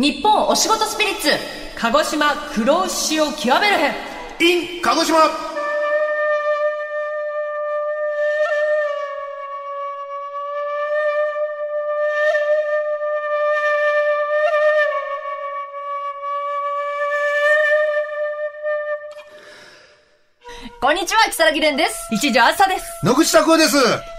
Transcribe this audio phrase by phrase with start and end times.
[0.00, 1.28] 日本お仕事スピリッツ。
[1.76, 3.94] 鹿児島黒牛を極める編
[4.40, 5.49] in 鹿児島。
[20.90, 22.08] こんにちは、木更木蓮です。
[22.10, 23.06] 一条朝です。
[23.06, 23.76] 野口拓夫です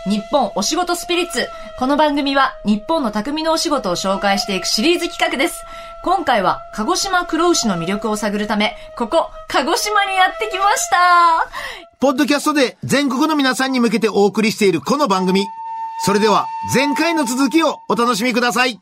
[0.09, 1.49] 日本お仕事スピリッツ。
[1.77, 5.65] この番組は日本の匠のお仕事を紹介していくシリーズ企画です。
[6.01, 11.49] 今回は鹿児島黒牛の魅力を探るため、ここ、鹿児島にやってきました。
[11.99, 15.43] ポッドキャストで全国の皆さんに向けてお送りしているこの番組
[16.05, 18.79] それでは前回の続きをお楽しみください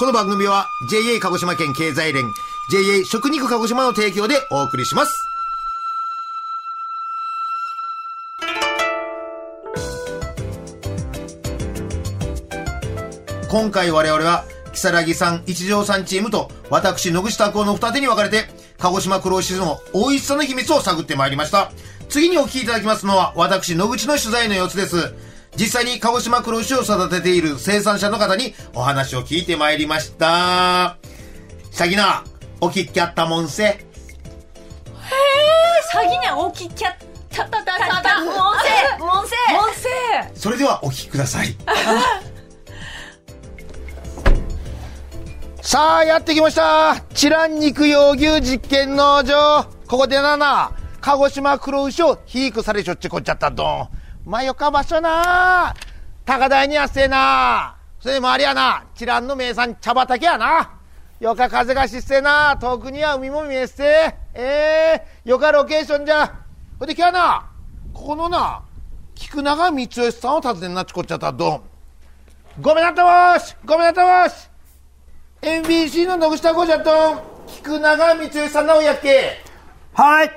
[0.00, 2.24] この番組は JA 鹿児島県経済連
[2.70, 5.31] JA 食肉鹿児島の提供でお送りします
[13.52, 18.46] 今回我々は、木更木さん一条さんチームと、私野口拓夫の二手に分かれて、
[18.78, 21.70] 鹿児島黒牛の美味しさの秘密を探ってまいりました。
[22.08, 25.12] 次にお聞きいただきますのは、私野口の取材の様子です。
[25.54, 30.96] 実際に鹿児島黒牛を育てている生産者の方にお話を聞いてまいりました。
[31.70, 32.24] シャギナ、
[32.62, 33.84] お聞きあったもんせ。
[35.92, 36.94] 詐欺ね、大きいキャッ
[37.28, 41.54] タタタタタ、モンセモンセモンセそれではお聞きください。
[45.64, 46.96] さあ、やってきました。
[47.14, 49.64] チラン肉用牛実験農場。
[49.86, 53.88] ここでなな、鹿児島黒牛を肥育されちょっちこっちゃったどん。
[54.24, 55.72] まよか場所な。
[56.26, 57.76] 高台にあせえな。
[58.00, 60.72] それでもありやな、チランの名産茶畑やな。
[61.20, 62.56] よか風がしっせえな。
[62.60, 63.84] 遠くには海も見えっせ。
[64.34, 66.26] ええよかロケーションじゃ。
[66.80, 67.46] ほいで今日はな、
[67.94, 68.62] ここのな、
[69.14, 71.62] 菊永光義さんを訪ねんなっちこっちゃったどん。
[72.60, 74.51] ごめんなったわーしごめんなったわーし
[75.42, 79.42] NBC の野口拓夫じゃとん菊永光義さんなおやっけ
[79.92, 80.30] はい。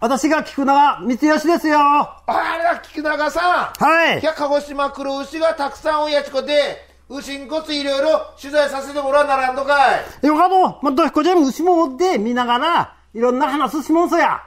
[0.00, 1.78] 私が菊永光義ですよ。
[1.78, 4.24] はあれだ菊永さんいい。
[4.24, 6.78] や鹿児島黒牛がたくさんおやちこで
[7.10, 9.76] 牛んこついろいろ取材させてもらわならんのか
[10.22, 14.40] いよかと、まあ、どひこちゃんも牛も持って見ながら、いろんな話しもんそや。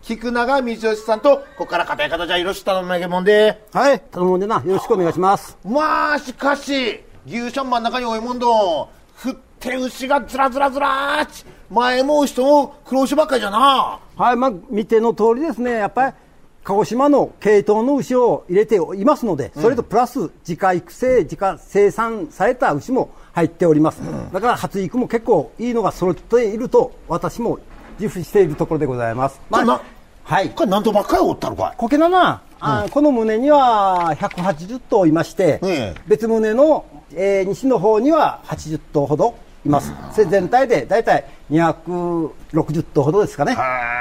[0.00, 4.00] 菊永光義さんとここから固い方じゃよろしく頼むげもんではい。
[4.00, 5.58] 頼むんでな、よろしくお願いします。
[5.62, 14.36] まあしかし牛舎真ん中に多いもんど振って牛がずらずらずらち前も牛とも黒牛ばっかりじゃなはい。
[14.36, 16.14] まあ、見ての通りですね、やっぱり、
[16.64, 24.00] 鹿児島の系統の牛を入れていますので、それとプラス自家育成、自家生産された牛も入っております。
[24.32, 27.58] だから発育も結構いいのが揃っていると、私も
[27.98, 29.40] 自負しているところでございます。
[29.50, 29.80] これな
[30.24, 30.50] はい。
[30.50, 31.76] これ何とばっかりおったのかい？
[31.76, 36.84] コケナナ、あこの胸には180頭いまして、ええ別胸の、
[37.14, 39.34] えー西の方には80頭ほど
[39.66, 39.92] います。
[40.12, 43.56] それ全体で大体260頭ほどですかね、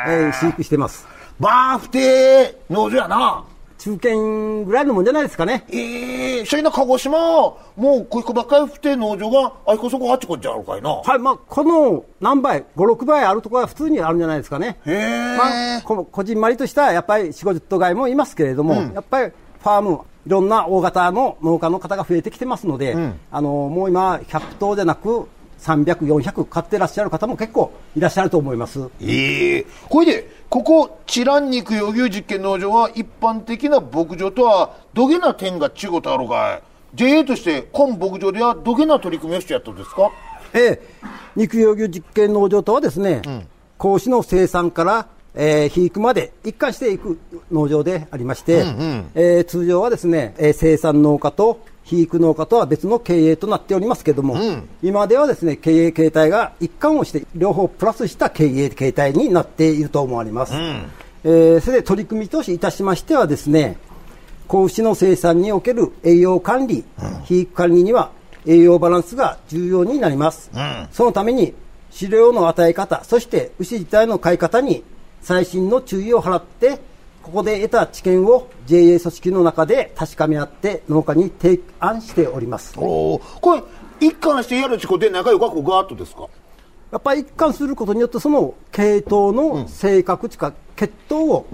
[0.08, 1.08] えー飼育してます。
[1.40, 3.44] バーフテー農場やな。
[3.82, 5.66] 中堅ぐらいのもんじゃないですかね。
[5.72, 10.90] ええそれな鹿児島、もうこいこばっかり不定農場が、あいこそこあっちこっちあるかいな。
[10.92, 14.78] はい、まあ、この何倍、5、6倍あるところは普通にあるんじゃないですかね。
[14.86, 15.36] へえ。
[15.36, 22.96] まあ、ここじんまりとしたやっぱり4、50頭飼いもいますけれども、やっぱりファーム、いろんな大型の農家の方が増えてきてますので、
[23.32, 25.28] あのもう今、100頭じゃなく、
[25.62, 28.80] 300、400飼ってらっしゃる方も結構いらっしゃると思います。
[29.02, 29.66] ええ。
[29.90, 36.62] これで、ここ、チラン肉用牛実験農場は一般的な牧場とは、どげな点が違うとあるかい
[36.98, 40.10] ?JA として、今牧場ではどげな取り組みをしてやったんですか？
[40.54, 40.82] ええ、
[41.38, 43.22] 肉用牛実験農場とはですね、
[43.78, 47.18] 子牛の生産から、えー肥育まで一貫していく
[47.50, 48.66] 農場でありまして、
[49.16, 51.62] えー通常はですね、えー生産農家と
[51.92, 54.38] 肥育農家とは別の経営となっておりますけども、
[54.82, 60.54] 今ではですね、経営形態が一貫をして、両方プラスした経営形態になっていると思われます。
[61.24, 63.78] えーそれで取り組みとしいたしましてはですね、
[64.48, 66.86] 子牛の生産における栄養管理、
[67.24, 68.12] 肥育管理には
[68.48, 70.50] 栄養バランスが重要になります。
[70.94, 71.54] そのために
[71.92, 74.84] 飼料の与え方、そして牛自体の飼い方に
[75.22, 76.80] 細心の注意を払って、
[77.24, 82.74] ここで得た知見を JA 組織の中で確かめ合って農家に提案しております。
[82.78, 83.40] おー。
[83.40, 83.64] これ、
[84.00, 86.28] 一貫してやるちこで仲良くこうガーッとですか？
[86.92, 91.46] やっぱり一貫することによってその系統の性格とか血統を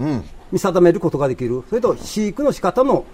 [0.50, 3.04] 見定めることができる、それと飼育の仕方の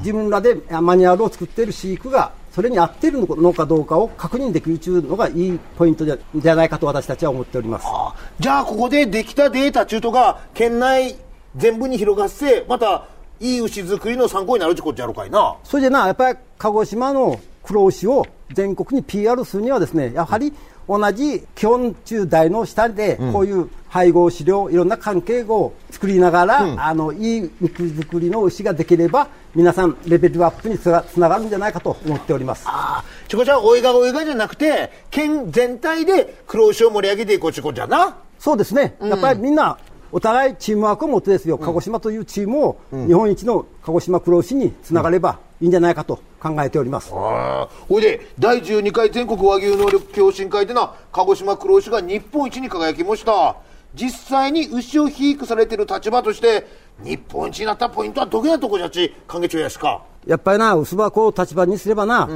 [0.00, 7.86] 自分らでマニュアルを作っている飼育がそれに合っているのかどうかを確認できるというのがいいポイントじゃじゃないかと私たちは思っております。
[7.88, 11.16] あじゃあここでできたデータ中途が県内
[11.56, 13.06] 全部に広がってまた
[13.40, 15.56] いい牛作りの参考になるってことやろかいな。
[15.64, 20.52] それでな、やっぱり鹿児島の黒牛を全国に PR するにはですね、やはり
[20.88, 32.64] 同じ基本中大の下で、こういう配合飼料、いろんな関係を作りながら、あの、いい肉作りの牛ができれば、皆さんレベルアップにつながるんじゃないかと思っております。
[32.66, 38.16] ああ、ちこちゃん、おいがおいがじゃなくて、県全体で黒牛を盛り上げていこうちこじゃな。
[38.38, 39.76] そうですね、やっぱりみんな、
[40.10, 47.12] お互いチームワークを持ってですよ、鹿児島というチームを日本一の鹿児島黒牛につながればいいんじゃないかと考えております。
[47.12, 53.56] ああ、ほいで、第12回全国和牛能力共進会でな、鹿児島黒牛が日本一に輝きました。
[53.94, 56.66] 実際に牛を肥育されている立場として、
[57.02, 60.02] 日本一になったポイントはどこやとこじゃち、関係長やしか。
[60.26, 62.28] やっぱりな、薄箱を立場にすればな、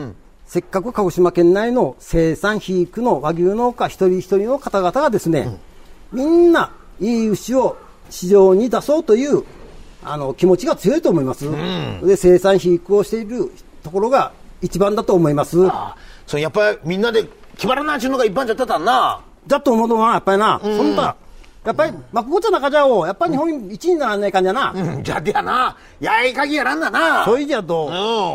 [0.46, 5.58] せっかく鹿児島県内の生産肥育の和牛農家一人一人の方々がですね、
[6.12, 6.72] みんな
[7.02, 7.76] いい牛を
[8.08, 9.44] 市場に出そうという
[10.04, 11.44] あの気持ちが強いと思います、
[12.04, 13.52] で生産肥育をしている
[13.82, 14.32] ところが
[14.62, 15.58] 一番だと思います。
[15.68, 15.96] あ
[16.26, 17.24] それやっぱりみんなで
[17.56, 19.20] 決まらないちゅうのが一般じゃったたんな。
[19.46, 21.16] だと思うのは、やっぱりな、そんな、
[21.64, 24.72] やっぱり、まあ、ここじゃ中じゃおう、やっぱり日本一にならないかんじゃな。
[24.72, 25.76] うん、じゃでやな。
[25.98, 27.24] やいかぎやらんなな。
[27.24, 27.90] そういじゃと、う？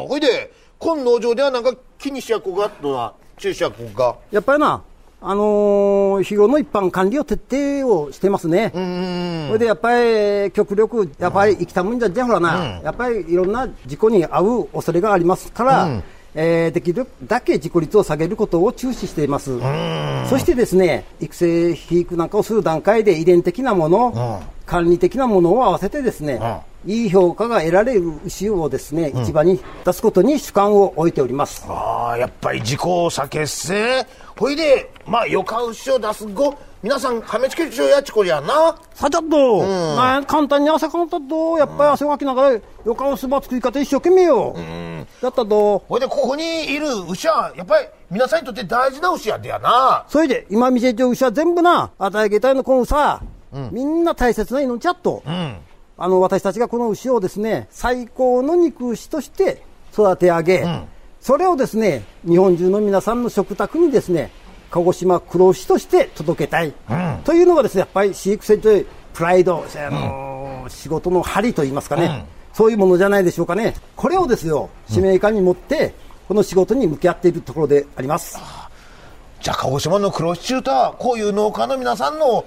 [0.05, 0.07] ん。
[0.09, 4.15] ほいで、今農場ではなんか気にしやこがとは、注視やこが？
[4.31, 4.81] やっぱりな、
[5.19, 7.39] あのー日頃の一般管理を徹
[7.81, 8.71] 底をしてますね。
[9.47, 16.01] それでやっぱり極力、やっぱり生きたもんじゃじゃほらな、やっぱりいろんな事故に遭う恐れがありますから、
[16.35, 19.57] えーできるだけ事故率を下げることを注視しています。
[20.29, 26.39] そしてですね、育成肥育なんかをする段階で遺伝的なもの、管理的なものを合わせてですね、
[26.85, 31.65] いい評価が得られる牛をですね、市場に出すことに主観を置いております。
[31.67, 34.05] ああ、やっぱり事故を避けっせ。
[34.37, 38.77] ほいで、まあ、よか牛を出す後、皆さん、はめつけるちゅうやっちこりやな。
[38.93, 39.63] さちゃっと、
[39.95, 44.55] まあ、簡単に汗かんたと、やっぱり汗かきながら、よかおすば作り方一生懸命よ。
[45.21, 50.05] だったと、ほいで、ここにいる牛は、やっぱり、皆さんにとって大事な牛やでやな。
[50.07, 53.21] それで、今見せてる牛は全部な、与えげたいのこのさ、
[53.71, 55.23] みんな大切な命やっと。
[55.25, 55.57] うん。
[55.97, 59.63] あの、私たちがこの牛をですね、最高の肉牛として
[59.93, 60.65] 育て上げ、
[61.21, 64.31] それをですね、日本中の皆さんの食卓にですね、
[64.69, 66.73] 鹿児島黒牛として届けたい。
[67.23, 73.73] というのがですね、やっぱり飼育船というプライド、あのー仕事の針といいますかね、そういうものじゃないでしょうかね。
[73.95, 75.93] これをですよ、使命感に持って、
[76.27, 78.37] この仕事に向き合っているところであります。
[79.41, 82.43] じゃあ、鹿児島の黒牛中とは、こういう農家の皆さんの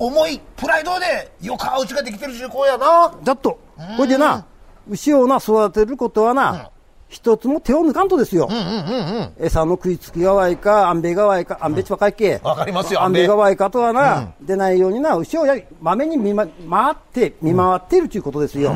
[0.00, 3.12] 思い、プライドで、よか牛ができてるし、こうやな。
[3.22, 3.58] だっと、
[3.98, 4.46] これでな、
[4.88, 6.70] 牛をな、育てることはな、
[7.08, 8.48] 一つも手を抜かんとですよ。
[9.38, 12.40] 餌の食いつきがわいか、あんべがわいか、あんべちばかいけ。
[12.42, 18.74] わかりますよあんべがわいかとはな、出ないようにな、牛をやまめに見ま、回って、見回っているということですよ。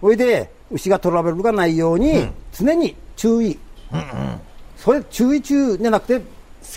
[0.00, 3.58] それで、牛がトラブルがないように、常に注意。
[4.76, 6.24] それ、注意中じゃなくて、好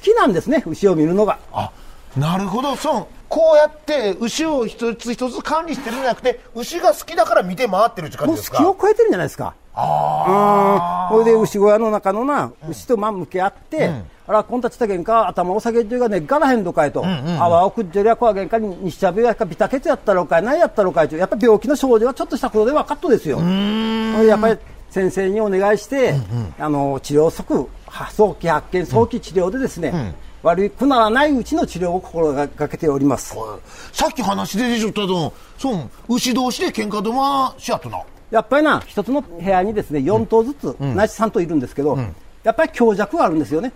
[0.01, 1.37] きなんですね、牛を見るのが。
[1.53, 1.69] あ、
[2.17, 3.18] なるほど、そう。
[3.29, 8.57] こうやって、牛を一つ一つ管理してるんじゃなくて、牛が好きだから見て回ってるって感もうじですか？
[8.57, 9.53] 好きを超えてるんじゃないですか。
[9.75, 11.19] あうん。
[11.19, 13.91] それで牛小屋の中のな、牛とま向き合って、
[14.27, 17.05] あら、こんたちたけんか、頭を下げてるがね、がらへんどかいと。
[17.05, 21.15] 泡をくっじょりゃこわげんかに、にしちゃべやか、ビタケツやったろかい、何やったろかいと。
[21.15, 23.39] やっぱ病気の症状はちょっとしたことで分かっとですよ。
[23.39, 24.57] やっぱり
[24.89, 26.15] 先生にお願いして、
[26.59, 33.35] あの、治療即、は早期発見、早期治療でですね、悪くならないうちの治療を心がけております。
[33.37, 33.57] あ。
[33.91, 37.99] さっき話で出ちゃったと、そう、牛同士で喧嘩どましやっとな。
[38.31, 41.97] やっぱりな、一つの部屋にですね、4頭ずつ、ないし3頭いるんですけど、
[42.43, 43.71] やっぱり強弱があるんですよね。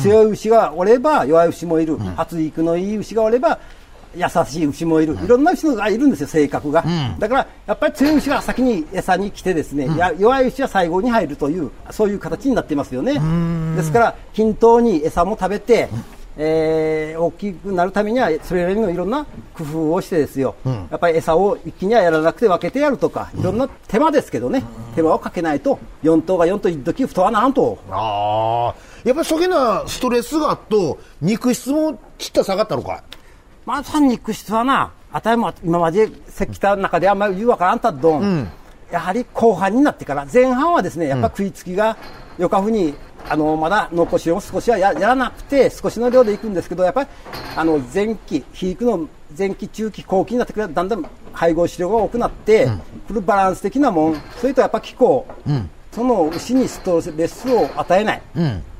[0.00, 1.96] 強い牛がおれば弱い牛もいる。
[1.98, 3.58] 発育のいい牛がおれば
[4.16, 5.16] 優しい牛もいる。
[5.22, 6.84] いろんな牛がいるんですよ、性格が。
[7.18, 13.20] だから、やっぱり強い牛が先に餌に来てですね、や弱い牛は最後に入るという、そういう形になっていますよね。
[13.76, 15.88] ですから、均等に餌も食べて、
[16.38, 20.54] えー大きくなるためには、それなりのいろんな工夫をしてですよ、
[20.90, 24.62] やっぱり餌を一気にはやらなくて分けてやるとか、いろんな手間ですけどね、
[24.94, 27.78] 手間をかけないと、4頭が4頭一時太わならんと。
[27.90, 28.74] ああ。
[29.04, 33.15] やっぱりそげなストレスがあっと、肉質もちった下がったのかい？
[33.66, 38.48] まあ、三肉質はな、あたりも今までせきた中であんまり言うわからんたっどん、
[38.92, 41.96] やはり後半になってから、前半はですね、やっぱ食いつきが、
[42.38, 42.94] よかふに、
[43.28, 47.08] あの、まだ残しを少しはややらなくて、少しの量でいくんですけど、やっぱり、
[47.56, 52.66] あの、前期、肥育の前期、中期、後期になってくると、だんだん配合飼料が多くなって、
[53.08, 55.26] これバランス的なもん、それとやっぱ気候、
[55.90, 58.22] その牛にストレスを与えない、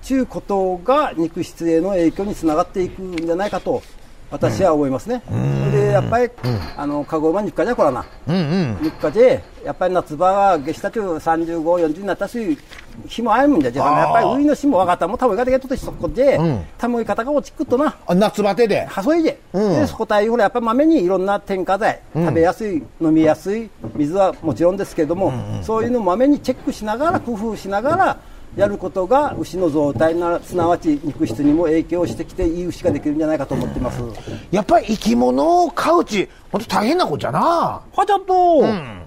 [0.02, 3.82] ちゅうことが肉質への影響につながっていくんじゃないかと、
[4.30, 5.22] 私は思いますね。
[5.70, 6.30] でで、やっぱり、
[6.76, 8.04] あの、カゴ馬日課じゃこらな。
[8.26, 8.78] うんうん。
[8.82, 12.58] 日課で、やっぱり夏場は下下中35、40になったし、
[13.06, 16.40] 日もあるんじゃじゃやっぱり上の日も分かったもん、たぶんがでけとってそこで、
[16.78, 17.96] たむい方が落ちくっとな。
[18.06, 18.86] あ夏バテで。
[18.86, 28.18] はそいで、うんでそこたいほらやっぱりまめにいろんな添加剤、食べやすい飲みやすい水はもちろんですけれども、そういうのをまめにチェックしながら工夫しながら
[28.56, 34.02] やることが牛の状態なすなわち肉質にも影響してきていい牛ができるんじゃないかと思ってます。
[34.50, 37.40] やっぱり生き物を飼うち、本当大変なことじゃな。
[37.40, 38.60] はちゃんと、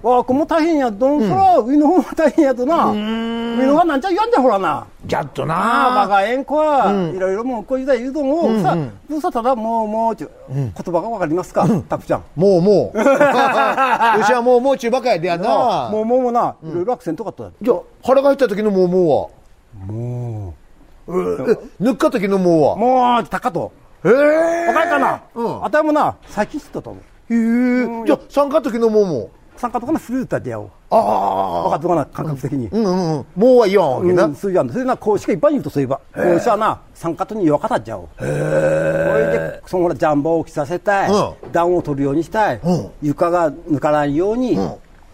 [0.08, 4.86] わこも大変やどん、そら上の方も大変やとな、上の方がなんちゃ言わんじゃほらな。
[5.04, 6.02] じゃっとああ、な。
[6.02, 8.76] バカえんこは、いろいろもうこういう言うとも、さ、
[9.08, 12.22] うさただもうもうちゅ、言葉がわかりますか、たくちゃん。
[12.36, 12.98] もうもう。
[13.00, 15.88] 牛はもうもう中ばかやでやな。
[15.90, 17.52] もうもうもな、いろいろアクセントかったよ。
[17.60, 19.39] じゃあ腹が入った時のもうもうは？
[19.74, 20.54] も
[21.06, 21.12] う。
[21.12, 21.12] え、
[21.80, 22.76] 抜っか時のもうは？
[22.76, 23.72] もう、たかと。
[24.04, 24.66] へえ。
[24.68, 27.34] わかるかな、うんあたいもな、最近知ったと思う。
[27.34, 28.06] へえ。
[28.06, 29.30] じゃあ参加時のもうも。
[29.56, 30.70] 参加とかのフルーターでやおう。
[30.88, 31.62] ああ。
[31.64, 32.68] わかったかな、感覚的に。
[32.68, 33.26] うんうんうん。
[33.36, 34.24] もうは言わんわけな。
[34.24, 38.08] うん、そういうやんそれな、こうしか一般に言うとそういえば、こうしはな、参加とに弱かったっちゃおう。
[38.16, 44.58] これで、そのほら、ジャンボを着させたい、う暖を取るようにしたい、うん床が抜かないように、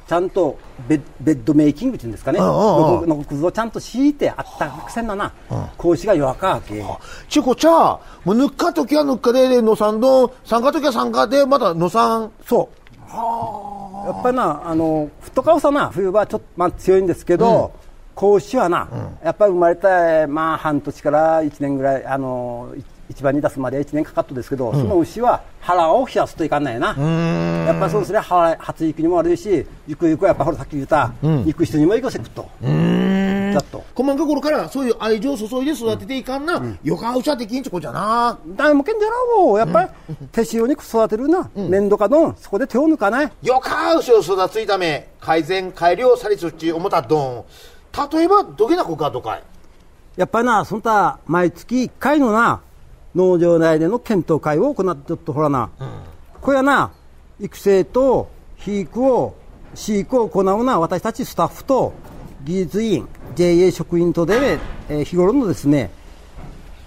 [0.06, 0.58] ちゃんと
[0.88, 5.32] ベッベッドメイキングっていうんですかね、うんうんうんのくずをちゃんと敷いてあったかくせんなな、
[5.76, 6.84] こうしが弱かわけ。
[7.28, 12.30] ちこちゃ、もう抜っか時は抜っかで、のさんどん、参加時は参加で、またのさん。
[12.44, 12.86] そう。
[14.06, 17.72] やっぱりな、あの、フットカウスはな、冬場はちょっと、まあ、強いんですけど、
[18.14, 18.88] 子牛はな、
[19.24, 26.88] やっぱり生まれた、まあ、半年から1年ぐらい、あの、い一番に出すまで1年かかったですけど、その牛は腹を冷やすといかんないな。
[26.88, 32.48] やっぱりそうですね、腹発育にも悪いし、ゆくゆくはやっぱほらさっき言った、肉質にもいいかせくと。
[33.56, 33.84] だと。
[33.94, 38.38] 細かい頃からそういう愛情を注いで育てていかんな、よかうちゃできんちこじゃな。
[38.48, 39.58] 誰もけんじゃらおう。
[39.58, 39.88] やっぱり、
[40.32, 41.50] 手塩に育てるな。
[41.54, 43.32] 面倒かどん、そこで手を抜かない。
[43.42, 47.44] よかうしを育ついため、改善、改良されつっち思ったどん。
[48.12, 49.42] 例えば、どげなこかとかい。
[50.16, 52.60] やっぱりな、そんた、毎月1回のな、
[53.16, 55.70] 農場内での検討会を行ってっとほらな、
[56.42, 56.92] これはな、
[57.40, 59.34] 育成と肥育を、
[59.74, 61.94] 飼育を行うな、私たちスタッフと
[62.44, 64.58] 技術員、JA 職員とで、
[64.90, 65.90] えー日頃のですね、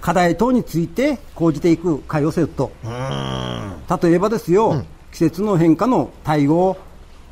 [0.02, 2.72] 課題等について講じていく会をせると。
[2.84, 6.78] 例えばですよ、季節の変化の対応、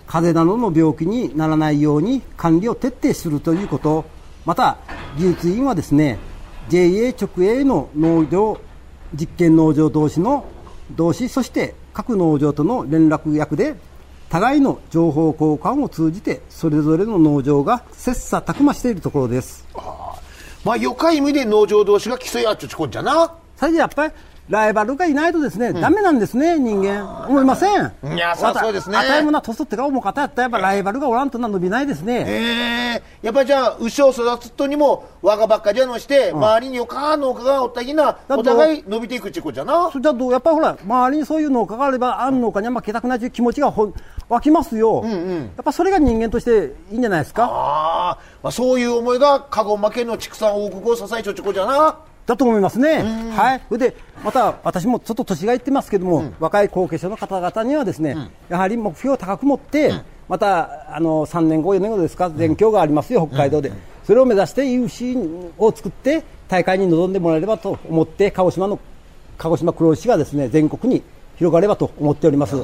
[0.08, 4.06] 風邪などの病気にならないように管理を徹底するということ、
[4.44, 4.77] また
[5.18, 6.18] 技術員はですね、
[6.70, 8.60] JA 直営の農業、
[9.14, 10.46] 実験農場同士の
[10.92, 13.76] 同士、そして各農場との連絡役で、
[14.30, 19.66] 互いの情報交換を通じて、それぞれの農場が切磋琢磨しているところです。
[20.66, 23.34] まあ、よかい意味で農場同士が競い合っちゃちこんじゃな。
[23.56, 24.14] それでやっぱり、
[24.50, 27.27] ライバルがいないとですね、ダメなんですね、人間。
[27.27, 27.92] 思いません。
[28.16, 32.25] いやそうそうですねあたいもな、年取ってから重かったやったら、やっぱライバルがおらんとな伸びないですね。
[32.27, 39.98] ええやっぱりじゃあ、牛を育つとにも、我がばっかじゃのして、周りによか農家がおったぎな、とお互い伸びていくっちこじゃなそ。
[39.98, 43.94] れじゃどうやっぱりほら、周りにそういう農家があれば、あん農家には負けたくないという気持ちがほん
[44.30, 45.12] 湧きますよ、や
[45.62, 47.44] っぱそれが人間としていいんじゃないですか。
[47.46, 51.98] ああ、まあ、そういう思いが、カゴ負けの畜産王国を支えちょっちこじゃな。
[52.27, 53.03] だと思いますね。
[53.31, 53.62] はい。
[53.69, 58.15] それで、また私もちょっと年がいってますけども、若い後継者の方々にはですね、
[58.50, 59.93] やはり目標を高く持って、
[60.27, 63.72] また、あの、3年後、4年後ですか、全強がありますよ、北海道で。
[64.03, 65.17] それを目指して有志
[65.57, 68.77] を作って、大会に臨んでもらえればと思って、鹿児島の、
[69.38, 71.01] 鹿児島黒牛がですね、全国に
[71.38, 72.57] 広がればと思っております。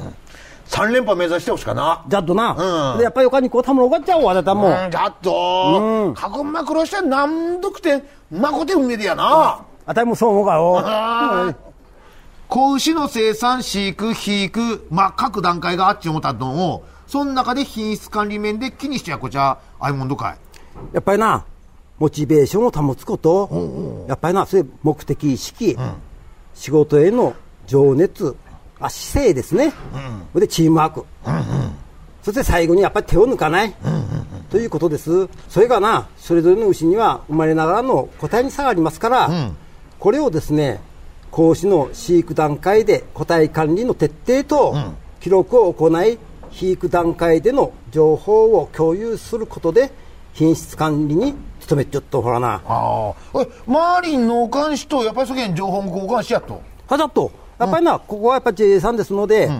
[0.66, 2.04] 3連覇目指してほしかな。
[2.08, 2.98] じゃっとな、うん。
[2.98, 4.68] でやっぱり他にこう、たむろがっちゃおう、あなたも。
[4.68, 9.64] うん、だっと、カゴマクロしてなんどくて、まこてうめでやな。
[9.86, 10.82] あたりもそう思うかよ。
[10.84, 11.54] あー。
[12.48, 20.36] 子牛の生産、飼育、肥育、まあ、各段階があっち思ったのを、その中で品質管理面で気にしちゃこちゃ、ああいうもんどかい。
[20.92, 21.44] やっぱりな、
[21.98, 25.76] モチベーションを保つこと、やっぱりな、そういう目的意識、
[26.54, 27.34] 仕事への
[27.66, 28.36] 情熱、
[28.84, 29.72] あ姿勢ですね、
[30.32, 31.04] それでチームワーク、
[32.22, 33.74] そして最後にやっぱり手を抜かない、
[34.50, 35.28] ということです。
[35.48, 39.30] それがな、それぞれの牛には生まれながらの個体に差がありますから、
[39.98, 40.80] これをですね、
[41.30, 44.76] 子牛の飼育段階で個体管理の徹底と、
[45.20, 46.18] 記録を行い、
[46.50, 49.90] 肥育段階での情報を共有することで、
[50.34, 51.34] 品質管理に
[51.68, 52.60] 努めちょっとほらな。
[52.66, 53.40] ああ。
[53.40, 56.60] え、周りの農家主と、やっぱりそげん情報も交換しやっと？
[56.86, 59.50] はじゃっと、やっぱりな、ここはやっぱり JA さんですので、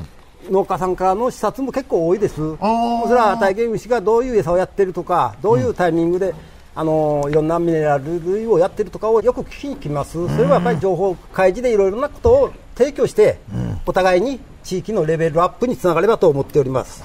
[0.51, 2.37] 農家さんからの視察も結構多いです。
[2.37, 3.09] そー。
[3.09, 6.35] れは体験牛がどういう餌をやってるとか、どういうタイミングで、
[6.75, 10.13] あのーいろんなミネラル類をやってるとかをよく聞きに来ます。
[10.29, 13.39] それはやっぱり情報開示でいろいろなことを提供して、
[13.87, 17.04] お互いに地域のレベルアップにつながればと思っております。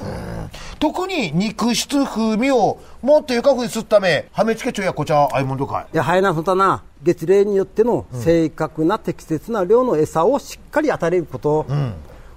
[0.79, 5.93] 特に肉質風味をもっとよかふにするため、はめつけちょやこちゃあいもんどかい？
[5.93, 11.65] いや、はやなそたな、月齢によっての正確な適切な量の餌をしっかり与えること。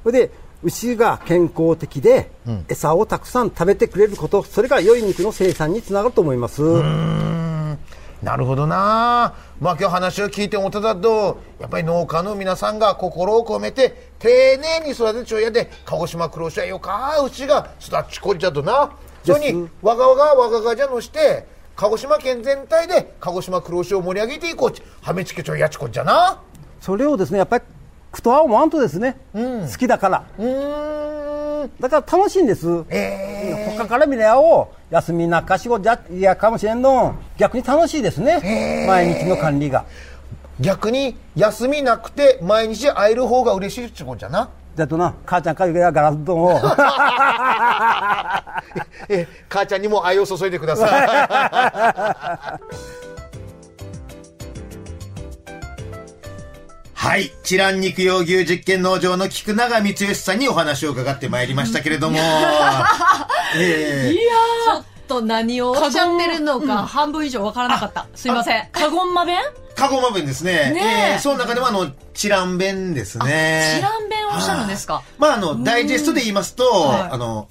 [0.03, 0.31] それで、
[0.65, 2.33] 牛が健康的で、
[2.69, 6.63] 餌をたくさん食べてくれること、それが良い肉の生産につながると思います。
[8.23, 18.91] なるほどなまあ今日話を聞いて思っただと、やっぱり農家の皆さんが心を込めて、丁寧に育てちょやで、鹿児島黒牛はよか牛が育ちこっちゃとな。
[19.25, 26.43] それに、わがわがわががじゃのして、鹿児島県全体で鹿児島黒牛を盛り上げていこうち、はめつけちょやちこっちゃな。
[26.81, 27.65] それをですね、やっぱり、
[28.13, 30.25] くとは思わんとですね、好きだから。
[30.39, 31.71] うーん。
[31.81, 32.85] だから楽しいんです。
[32.91, 44.51] え他から見りゃお休みなか仕事じゃいやかもしれんの逆に楽しいですね毎日の管理がー、逆に休みなくて毎日会える方が嬉しいっちゅうことじゃな？
[44.77, 46.59] だとな母ちゃんからガラス丼を
[49.09, 52.61] え母ちゃんにも愛を注いでください。
[57.03, 57.33] はい。
[57.43, 62.19] チラン肉用牛実験農場の菊永光義さんにお話を伺ってまいりましたけれども。
[63.57, 68.07] ええちょっと何をおっしゃってるのか、半分以上わからなかった。
[68.15, 68.69] すいません。
[68.71, 69.37] カゴンマ弁？
[69.75, 70.53] カゴマ弁ですね。
[70.73, 70.81] ね
[71.11, 73.75] えええその中でもあの、チラン弁ですね。
[73.79, 75.03] チラン弁をおっしゃるんですか？
[75.19, 77.49] まあ、あの、ダイジェストで言いますと、はいあの、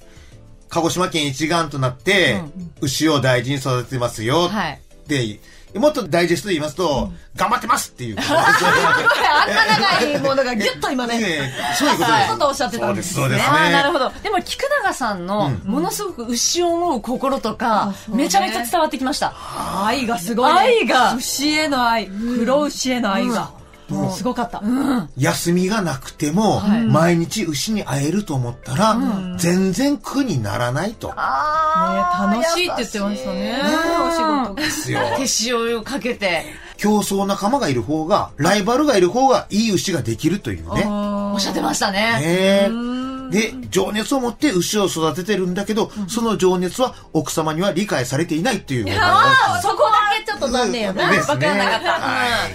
[0.70, 2.40] 鹿児島県一丸となって、
[2.80, 4.48] 牛を大事に育ててますよ。
[4.48, 5.38] はいで、
[5.74, 8.16] もっとダイジェストで言いますと、頑張ってますっていう。
[8.20, 11.18] あんな長いものがギュッと今ね。
[11.22, 12.12] ええそういうことです。
[12.12, 13.66] そういうことをおっしゃってたんですそうです、そうですね。
[13.66, 14.10] ああ、なるほど。
[14.22, 19.34] でも、菊永さんの、ものすごく牛を思う心とか、めちゃめちゃ伝わってきました。
[19.84, 20.60] 愛がすごい、ね。
[20.60, 23.50] 愛が牛への愛、黒牛への愛が、
[24.14, 24.62] すごかった。
[25.16, 28.98] 休みがなくても、毎日牛に会えると思ったら、
[29.38, 31.12] 全然苦にならないと。
[31.16, 33.60] あね、楽しいって言ってましたね。
[33.62, 34.62] お仕事が。
[34.62, 35.00] ですよ。
[35.16, 36.44] 手塩をかけて、
[36.76, 40.84] 競争仲間がいる方が、ライバルがいる方がいい牛ができるというね。
[40.86, 42.70] おっしゃってましたね。
[43.30, 49.00] で、情熱を持って牛を育ててるんだけど、その情熱は奥様には理解されていないっていう。
[49.00, 51.10] ああ、そこだけと残念やな。
[51.10, 51.92] ですねわからなかった。
[51.92, 52.48] は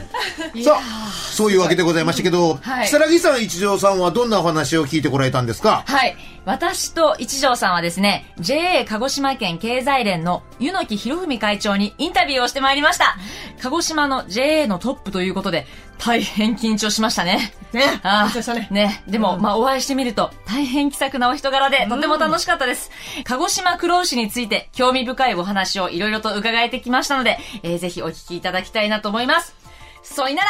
[0.54, 0.64] い。
[0.64, 5.84] さあ、そういうわけでございましたけど、はい如月さん、一条さんはどんなお話を聞いてこられたんですか？
[5.88, 6.16] はい。
[6.46, 13.18] 私と一条さんはですね、JA 鹿児島県経済連の湯木博文会長にインタビューをしてまいりました。
[13.62, 17.52] 鹿児島の JA のトップということで、大変緊張しましたね。
[17.74, 19.04] ねああ緊張したねね。
[19.08, 22.92] でも、まあ、お会いしてみると、大変気さくなお人柄で、とても楽しかったです。
[23.26, 29.56] 鹿児島黒牛について、興味深いお話をいろいろと伺えてきましたので、えーぜひお聞きいただきたいなと思います。
[30.04, 30.50] そいなら、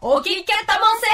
[0.00, 1.06] お聞きやったもんせ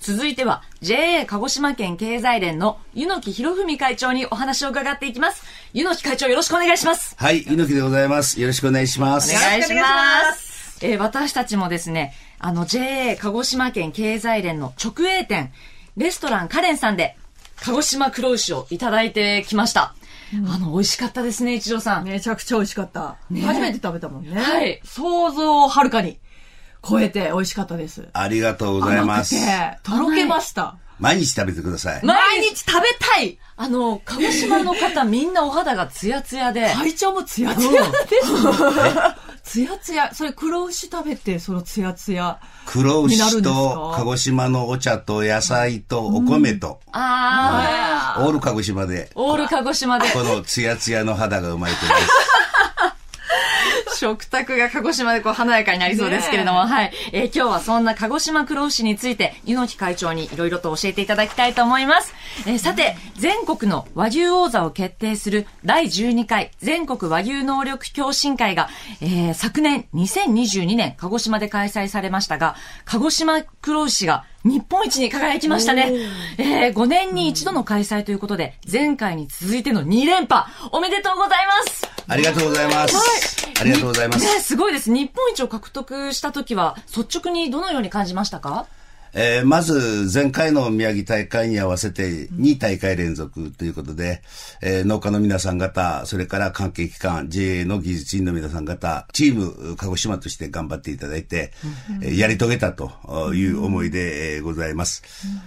[0.00, 5.44] 続いては、JA 鹿児島県経済連の湯木博文会長にお話を伺っていきます。
[5.74, 7.14] 湯木会長よろしくお願いします。
[7.18, 8.40] はい、猪木でございます。
[8.40, 9.30] よろしくお願いします。
[9.34, 9.74] お願いし。
[9.74, 10.50] ます
[10.82, 15.52] えー私たちもですね、あの JA 鹿児島県経済連の直営店、
[15.98, 17.18] レストランカレンさんで、
[17.62, 19.94] 鹿児島黒牛をいただいてきました。
[20.46, 22.04] あの、美味しかったですね、一条さん。
[22.04, 23.16] めちゃくちゃ美味しかった。
[23.30, 24.40] ね初めて食べたもんね。
[24.40, 26.18] はい想像をはるかに
[26.86, 28.08] 超えて美味しかったです。
[28.12, 29.36] ありがとうございます。
[29.36, 30.78] 甘くて、とろけました。
[31.00, 32.04] 毎日食べてください。
[32.04, 33.38] 毎日食べたい。
[33.56, 37.82] あの、鹿児島の方 みんなお肌がツヤツヤで、会長もツヤツヤ。
[38.06, 39.52] です。
[39.52, 40.14] ツヤツヤ。
[40.14, 42.38] それ黒牛食べて、そのツヤツヤ。
[42.66, 52.02] 黒牛と鹿児島のお茶と野菜とお米と、あオール鹿児島で、ー、オール鹿児島で、このツヤツヤの肌が生まれてます。
[54.00, 56.92] 食卓が鹿児島でこう華やかになりそうですけれども、はい。
[57.12, 62.14] えー今日はそんな鹿児島黒牛について、猪木会長にいろいろと教えていただきたいと思います。
[62.46, 68.70] えーさて、全国の和牛王座を決定する第12回全国和牛能力共進会が、
[69.02, 75.92] えー昨年2022年鹿児島で開催されましたが、鹿児島黒牛が日本一に輝きましたね。
[76.38, 83.46] えー5年に一度の開催ということで、前回に続いての2連覇、おめでとうございますありがとうございます。
[83.60, 84.24] ありがとうございます。
[84.24, 84.90] ね、すごいです。
[84.92, 88.66] 日本一を獲得した時は、率直にどのように感じましたか？
[89.12, 94.22] えーまず、前回の宮城大会に合わせて2大会連続ということで、
[94.62, 101.52] えー農家の皆さん方、それから関係機関、JA の技術員の皆さん方、チーム鹿児島として頑張っていただいて、
[102.02, 105.02] えーやり遂げたという思いで、えーございます。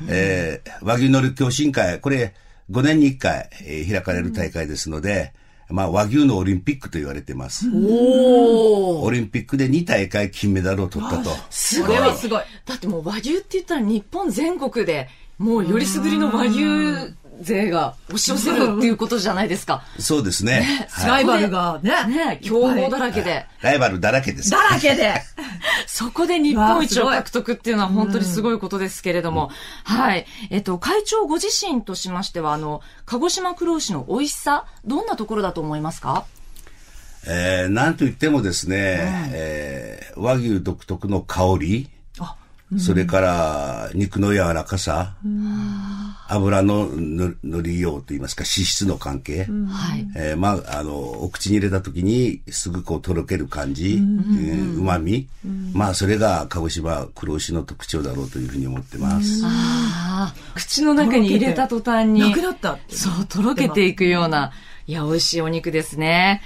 [0.09, 2.33] えー和牛能力共進会、これ
[2.71, 5.31] 5年に1回、えー開かれる大会ですので、
[5.69, 7.67] まあ和牛のオリンピックと言われてます。
[7.69, 11.29] オリンピックで2大会金メダルを取ったと。
[11.49, 12.41] すこれはすごい。
[12.65, 16.59] だってもう和牛って言ったら日本全国でもうよりすぐりの和牛
[17.43, 19.83] 勢が押し寄せるっていうことじゃないですか。
[19.99, 20.87] そうですね。
[21.05, 21.91] ライバルがね。
[22.07, 23.45] ね強豪だらけで。
[23.61, 24.49] ライバルだらけです。
[24.49, 25.13] だらけで。
[25.87, 29.51] そこで日本一を獲得っていうのは本当にすごいことですけれども、
[29.83, 30.25] はい。
[30.49, 36.25] えっと、会長ご自身としましては、あの、鹿児島黒牛の美味しさ、どんなところだと思いますか？
[37.25, 38.97] えー、なんと言ってもですね、
[39.33, 41.89] えー、和牛独特の香り、
[42.77, 45.15] それから肉の柔らかさ、
[46.27, 50.07] 油のののりようといいますか脂質の関係、はい。
[50.15, 55.27] えーまあ、あの、お口に入れた時にすぐこうとろける感じ、うまみ、
[55.73, 59.41] まあ、それが鹿児島黒牛の特徴だろうというふうに思ってます。
[59.45, 62.21] ああ、口の中に入れた途端に。
[62.21, 64.51] なくなったそう、とろけていくような、
[64.87, 66.41] いや、美味しいお肉ですね。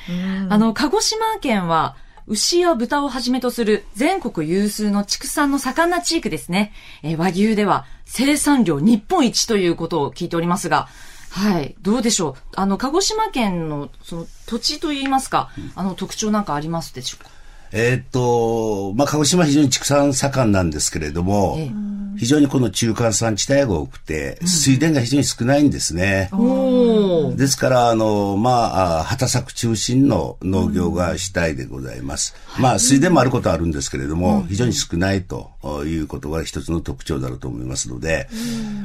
[0.49, 1.95] あの、鹿児島県は、
[2.27, 6.73] 牛や豚をはじめとする全国有数の畜産の盛んな地域ですね。
[7.01, 10.87] えー和牛では生産量日本一ということを聞いておりますが、
[11.29, 12.41] はい、どうでしょう？
[12.55, 17.29] あの、鹿児島県の、その、土地といいますか、あの、特徴なんかありますでしょうか？
[17.71, 26.29] えーっと、まあ、鹿児島は非常に畜産盛んなんですけれども、ええ非常にこの中間産地帯が多くて、水田が非常に少ないんですね。
[26.33, 27.35] おー。
[27.35, 32.35] ですから、あの、まあ、あ畑作中心の農業が主体でございます。
[32.59, 35.51] まあ、水田もあることはあるんですけれども、非常に少ないと
[35.85, 38.27] いうことが一つの特徴だろうと思いますので、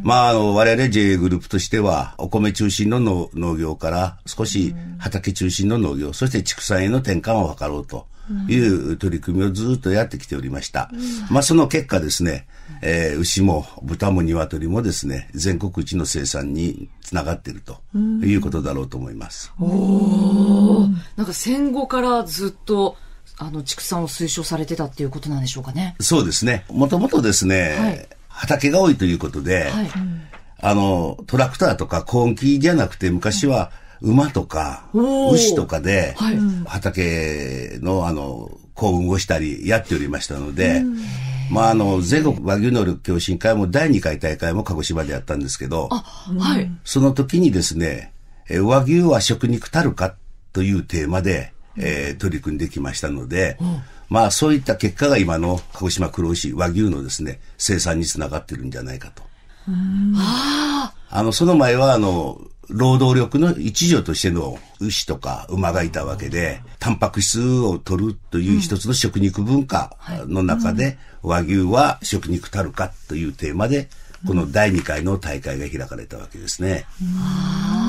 [0.03, 8.12] まあ、あの、我々 JA グループとしては、お米中心の農農業から少し畑中心の農業、そして畜産への転換を図ろうと。
[8.49, 10.91] いう取り組みをずっとやってきておりました。
[11.31, 12.47] まあその結果ですね、
[12.83, 19.53] えー牛も豚も鶏もですね、全国一の生産につながっているということだろうと思います。
[19.59, 22.97] なんか戦後からずっと、
[23.39, 25.97] あの、畜産を推奨されてたっていうことなんでしょうかね。
[26.01, 26.65] そうですね。
[26.69, 29.91] もともとですね、はい畑が多いということで、はい。
[30.65, 33.71] あの、トラクターとか耕運機じゃなくて、昔は
[34.03, 34.85] 馬とか
[35.33, 40.83] 牛とかではい、畑のあの、耕運をしたりやっておりましたので、
[41.51, 45.99] まあ、あの、全国和牛能力共進会も第2回大会も鹿児島でやったんですけど、あ、
[46.39, 46.71] はい。
[46.85, 48.13] その時にですね、
[48.49, 50.15] えー和牛は食肉たるか
[50.53, 53.59] というテーマで、えー取り組んできましたので、
[54.09, 59.23] まあそういった結果が今の鹿児島黒牛和牛のですね、生産につながってるんじゃないかと。
[61.11, 69.97] あの、その前はあの、労働力の一助としての牛とか馬がいたわけで、タンパク質を取るという一つの食肉文化
[70.27, 73.89] の中で、和牛は食肉たるかというテーマで、
[74.27, 76.87] この第2回の大会が開かれたわけですね。
[77.25, 77.82] ああ、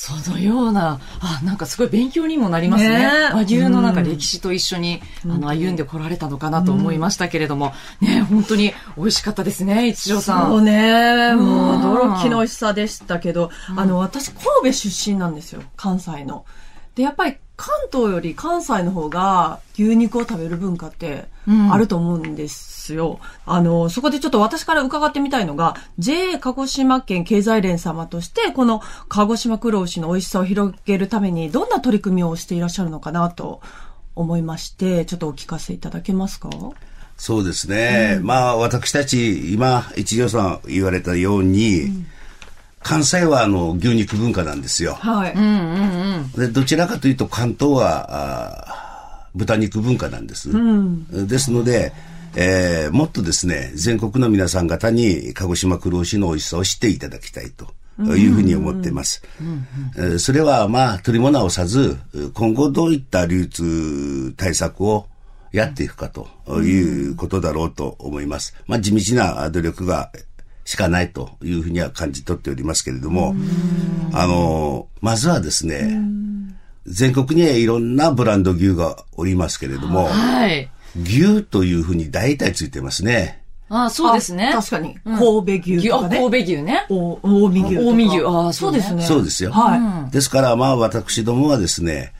[0.00, 2.98] そのような、あ、なんかすごい勉強にもなりますね。
[3.00, 10.50] ね和牛のなんか歴史と一緒に、あの、歩んでこられたのかなと思いましたけれども、ね、本当に美味しかったですね、一条さん。
[10.50, 11.34] そうね。
[11.34, 15.62] もう驚きの美味しさでしたけど、あの、私、神戸出身なんですよ。
[15.76, 16.44] 関西の。
[16.94, 23.20] で、やっぱり関東より関西の方が牛肉を食べる文化ってうんあると思うんですよ。
[23.46, 33.60] あの、そこでちょっと私から伺ってみたいのが、JA 鹿児島県経済連様として、この鹿児島黒牛の美味しさを広げるために、どんな取り組みをしていらっしゃるのかなと
[34.14, 36.50] 思いまして、ちょっとお聞かせいただけますか？
[37.16, 38.20] そうですね。
[38.22, 42.06] まあ、私たち、今、一条さん言われたように、
[42.80, 44.94] 関西はあの、牛肉文化なんですよ。
[44.94, 45.34] はい。
[46.38, 50.48] でどちらかというと関東はあー豚肉文化なんです。
[51.26, 51.92] ですので、
[52.40, 57.74] えーもっとですね、全国の皆さん方に鹿児島黒牛の美味しさを知っていただきたいと
[58.14, 59.22] いうふうに思っています。
[59.96, 61.98] えーそれはまあ、取り物をさず、
[62.34, 65.06] 今後どういった流通対策を
[65.50, 66.28] やっていくかと
[66.62, 68.54] いうことだろうと思います。
[68.68, 70.12] まあ、地道な努力が
[70.64, 73.34] しかないというふうには感じ取っておりますけれども、
[74.12, 76.00] あの、まずはですね、
[76.86, 80.70] 全国にはいろんなブランド牛がおりますけれども、はい。
[80.96, 83.42] 牛というふうに大体ついてますね。
[83.70, 84.48] あそうですね。
[84.48, 84.96] あ確かに。
[85.04, 85.18] 神
[85.60, 86.16] 戸牛とかね。
[86.16, 86.86] 神戸牛ね。
[86.88, 87.96] お近江牛とか。
[87.96, 89.02] 近江牛あーそうねそうですね。
[89.02, 89.52] そうですよ。
[89.52, 90.10] はい。
[90.10, 92.14] ですから、まあ、私どもはですね、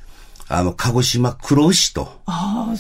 [0.51, 2.75] あの、鹿児島黒牛とあ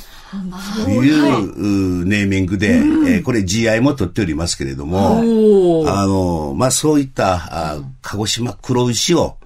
[0.89, 9.37] いう、うネーミングで、えーこれ GI も取っておりますけれども、あの、まあ、そういった、あ鹿児島黒牛を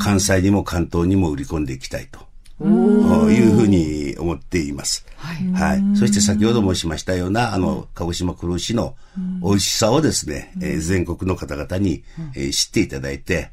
[0.00, 2.27] 関西にも関東にも売り込んでいきたいと。
[2.60, 5.04] いうふうに思っています。
[5.54, 5.82] はい。
[5.96, 8.94] そして先ほど申しましたような、あの、鹿児島黒牛の
[9.42, 12.02] 美味しさをですね、えー全国の方々に、
[12.34, 13.50] えー知っていただいて、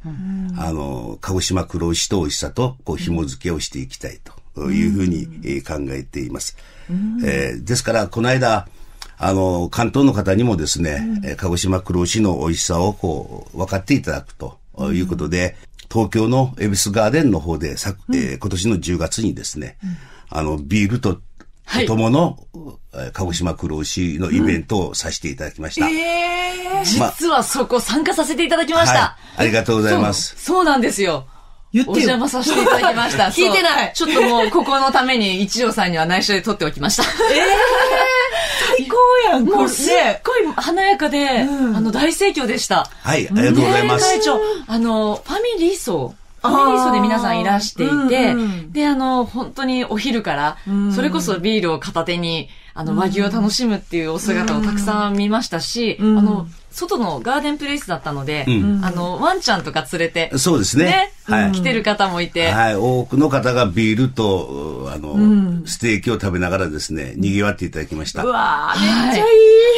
[0.58, 4.20] あの、鹿児島黒牛と美味しさと、こう、紐付けをしていきたい
[4.56, 6.56] というふうに、えー考えています。
[7.24, 8.68] えーですから、この間、
[9.18, 14.58] あの、関東の方にもですね、えー鹿児島黒牛の美味しさをこう、分かっていただくと
[14.94, 15.56] いうことで、
[15.92, 19.78] 東京の恵比寿ガーデンの方で、さえー今年の10月にですね、
[20.30, 21.22] あの、ビールと、
[21.68, 21.86] はい。
[21.88, 22.38] ともの、
[22.94, 25.88] えー鹿児島黒牛のイベントをさせていただきました。
[27.00, 29.00] ま実はそこ参加させていただきました。
[29.00, 29.42] はい。
[29.42, 30.36] ありがとうございます。
[30.38, 31.28] そうなんですよ。
[31.76, 33.26] 言ってよお邪魔させていただきました。
[33.36, 37.04] 聞いてないちょっともう、ここのために一条さんには内緒で撮っておきました。
[37.04, 38.98] 最高
[39.30, 40.22] やん、もうすっね。
[40.24, 42.90] ごい華やかで、あの、大盛況でした。
[43.04, 44.14] はい、ありがとうございます。
[44.14, 46.16] ね会長、あの、ファミリー層。
[46.42, 50.58] ファミリー層で皆さんいらしていて、うんうんで、あの、本当にお昼から、
[50.96, 60.86] それこそビールを片手に、あの、和牛を楽しむっていうお姿をたくさん見ましたし、んあの、外のガーデンプレイスだったので、んあの、ワンちゃんとか連れて、そうですね。
[60.86, 61.52] ね、はい。
[61.54, 68.26] 来てる方もいて、はい、多くの方がビールと、あの、ステーキを食べながらですね、賑わっていただきました。
[68.26, 69.30] うわめっちゃい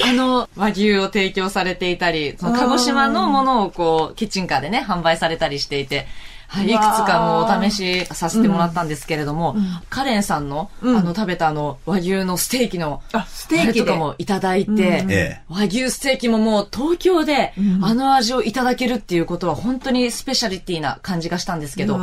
[0.07, 0.09] い。
[0.09, 6.07] あの、和牛を提供されていたり、その鹿児島のものをこう、キッチンカーでね、販売されたりしていて、
[6.47, 9.55] はい、いくつかもお試しさせてもらったんですけれども、
[9.89, 15.41] カレンさんの、あの、食べたあの、和牛のステーキの、あステーキとかもいただいて、ええ。
[15.49, 21.97] 和牛ステーキももう東京で、あの味をいただけるっていうことは本当にスペシャリティな感じがしたんですけど、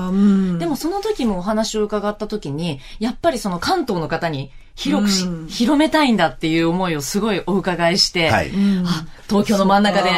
[0.59, 5.46] でもその時もお話を伺った時に、やっぱりその関東の方に広くし、うん。
[5.48, 8.50] 広めたいんだっていう思いをすごいお伺いして、はい。
[8.85, 10.11] あ東京の真ん中で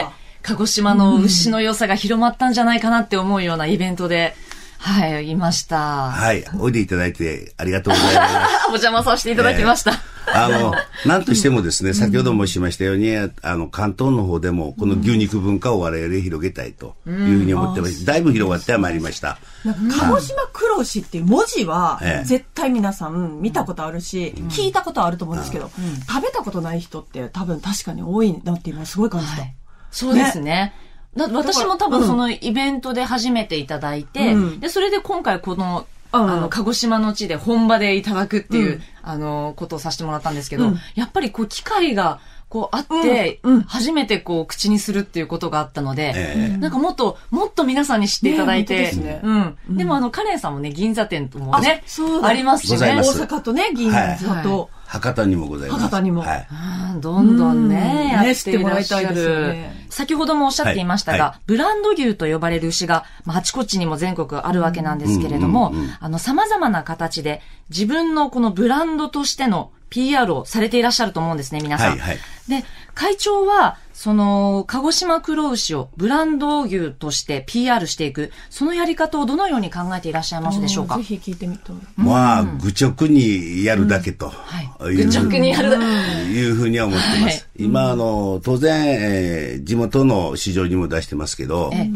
[0.47, 4.37] 鹿児島の牛の良さが広まったんじゃないかなって思うようなイベントで、
[4.79, 6.13] はい、いました。
[6.13, 6.45] はい。
[6.61, 8.55] おいでいただいてありがとうございます。
[8.69, 9.95] お邪魔させていただきました。
[10.33, 10.73] あの、
[11.05, 18.05] なんとしてもですね、先ほど申しましたように、あの、関東の方でも、この牛肉文化を我々広げたいというふうに思ってます。
[18.05, 19.39] だいぶ広がってはまいりました。
[19.65, 25.73] 鹿児島黒牛っていう文字はええ絶対皆さん見たことあるし、聞いたことあると思うんですけど、
[26.09, 29.41] 食べたことない人って多分確かに多いなっていうのはすごい感じた。
[29.41, 29.57] はい
[29.91, 30.75] そうですね。
[31.17, 34.61] だ私も多分そのイベントで初めていただいて、うん。
[34.61, 36.31] で、それで今回この、うん。
[36.31, 38.83] あの、鹿児島の地で本場でいただくっていう、うん。
[39.03, 40.79] あの、ことをさせてもらったんですけど、うん。
[40.95, 43.55] やっぱりこう、機会が、こう、あって、うん。
[43.55, 43.63] うん。
[43.63, 46.57] 初めてこう、口にするっていうことがあったので、ええ。
[46.59, 48.65] なんかもっと、もっと皆さんに知っていただいね。
[48.65, 49.57] て、うん。
[49.71, 52.29] でもあの、カレンさんもね、銀座店ともね、あそうだ。
[52.29, 52.77] ありますしね。
[52.77, 53.05] ございま。
[53.05, 53.21] す。
[53.21, 55.81] 大阪とね、銀座と、博多にもございます。
[55.83, 56.49] 博多にもはい。
[56.93, 59.87] うんどんどんね、うんやっていらっしゃね知ってもらいたいですね。
[59.91, 71.91] 先ほどもおっしゃっていましたが、はいはブランド牛と呼ばれる牛が、まあ、あちこちにも全国あるわけなんですけれども、あの、様々な形で自分のこのブランドとしての PR をされていらっしゃると思うんですね、皆さん。
[71.93, 72.19] はいはい
[72.49, 72.63] で、
[72.95, 80.97] 会長は、その、鹿児島黒牛をブランド牛として PR していく、そのやり方をどのように考えていらっしゃいますでしょうか？
[80.97, 81.77] ぜひ聞いてみたい。
[81.97, 84.29] まあ、愚直にやるだけと。
[84.29, 84.93] はい。
[84.95, 85.77] いう愚直にやるだ
[86.23, 87.49] いうふうには思ってます。
[87.59, 91.91] 今、あの、当然、えー地元の市場にも出してますけど、え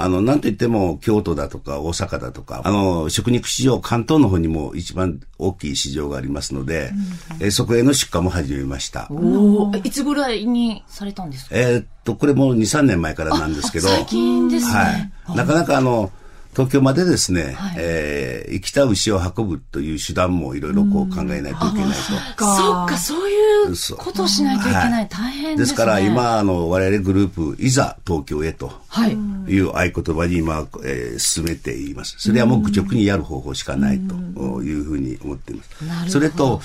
[0.00, 6.92] あの、なんといっても、京都だとか大阪だとか、あの、食肉市場、関東の方にも一番大きい市場がありますので、
[7.40, 9.08] えーそこへの出荷も始めました。
[9.10, 11.56] おーいつぐらいにされたんですか？
[11.56, 14.72] えーっと、これも2、3年前からなんですけど、最近ですね。
[14.72, 15.36] はい。
[15.36, 16.10] なかなかあの、
[16.58, 22.44] 東京までですね、はいえー生きた牛を運ぶという手段もいろいろこう考えないといけないと。
[22.44, 23.34] そっか、そうい
[23.66, 24.92] うことをしないといけない。
[24.92, 25.76] はい大変でですすね。
[25.76, 29.12] から、今、あの、我々グループ、いざ東京へとはい。
[29.12, 32.16] いう合言葉に今、えー進めています。
[32.18, 36.10] それはもう愚直にやる方法しかないというふうに思っています。
[36.10, 36.60] それと、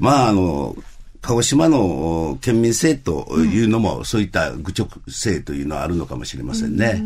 [0.00, 0.76] まあ、あの、
[1.24, 7.02] 鹿児島のお県民性というのも、そういった愚直性というのはあるのかもしれませんね。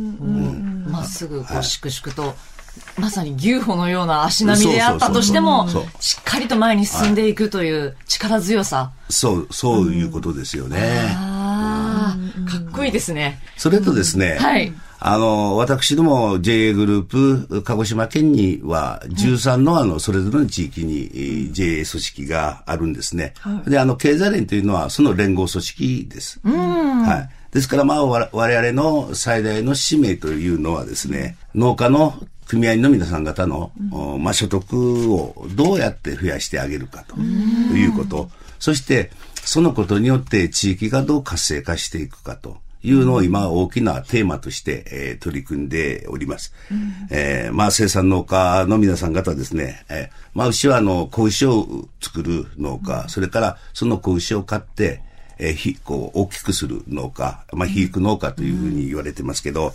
[0.90, 2.35] まっすぐ、こう、粛々と、
[2.98, 5.68] まさに牛歩のような足並みであったとしても
[6.00, 8.90] しっかりと前に進んでいくという力強さ。
[9.09, 10.78] そう、そういうことですよね。
[11.14, 13.40] ああ、かっこいいですね。
[13.57, 23.34] それとですね、はいあの、私ども JA グループ、鹿児島県には13のあの、それぞれの地域にえー JA 組織があるんですね。
[23.66, 26.40] で、あの、経済連というのはその連合組織です。
[26.42, 27.54] はい。
[27.54, 32.14] ですから、まあ、わ我々の最大の使命というのはですね、農家の
[32.46, 38.30] 組合の皆さん方の、おまあ、所得をどうやって増やしてあげるかということ。
[38.58, 39.11] そして、
[39.44, 42.58] そのことによって地域がどう活性化していくかと。
[42.83, 46.53] いうのを今大きなテーマとして、えー取り組んでおります。
[47.11, 55.03] えーまあ生産農家の皆さん方ですね、えーまあ牛はあの子牛を作る農家、それからその子牛を買って、
[55.38, 59.75] えーひこう大きくする農家、まあ肥育農家というふうに言われてますけど、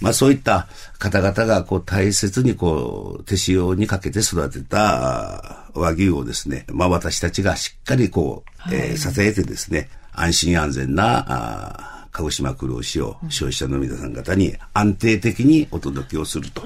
[0.00, 16.62] まあそういった方々がこう大切にこう手塩にかけて育てたあ和牛をですね、まあ私たちがしっかりこう、えー支えてですね、安心安全な、あー鹿児島黒牛を消費者の皆さん方に安定的にお届けをすると。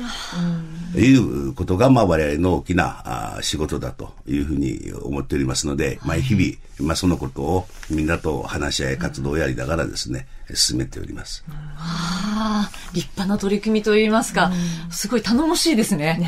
[1.01, 11.45] いうことが、まあ我々の大きな仕事だというふうに思っておりますので、まあ日々、まあそのことをみんなと話し合い活動をやりながらですね、進めております。
[11.51, 14.51] ああ、立派な取り組みといいますか、
[14.91, 16.23] すごい頼もしいですね。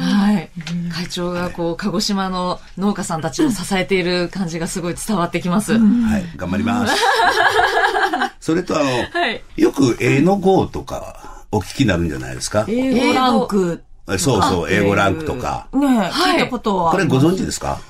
[0.00, 0.50] はい。
[0.90, 5.72] 会長がこう、鹿児島の農家さんたちを支えている感じがすごい伝わってきます。
[5.78, 6.94] はい、頑張ります。
[8.40, 12.64] それとあの、はいよく A の号とかお聞きになるんじゃないですか？
[12.68, 13.82] 英語ランク。
[14.18, 15.68] そうそう、英語ランクとか。
[15.72, 16.92] ねえ、聞いたことは。
[16.92, 17.80] これご存知ですか？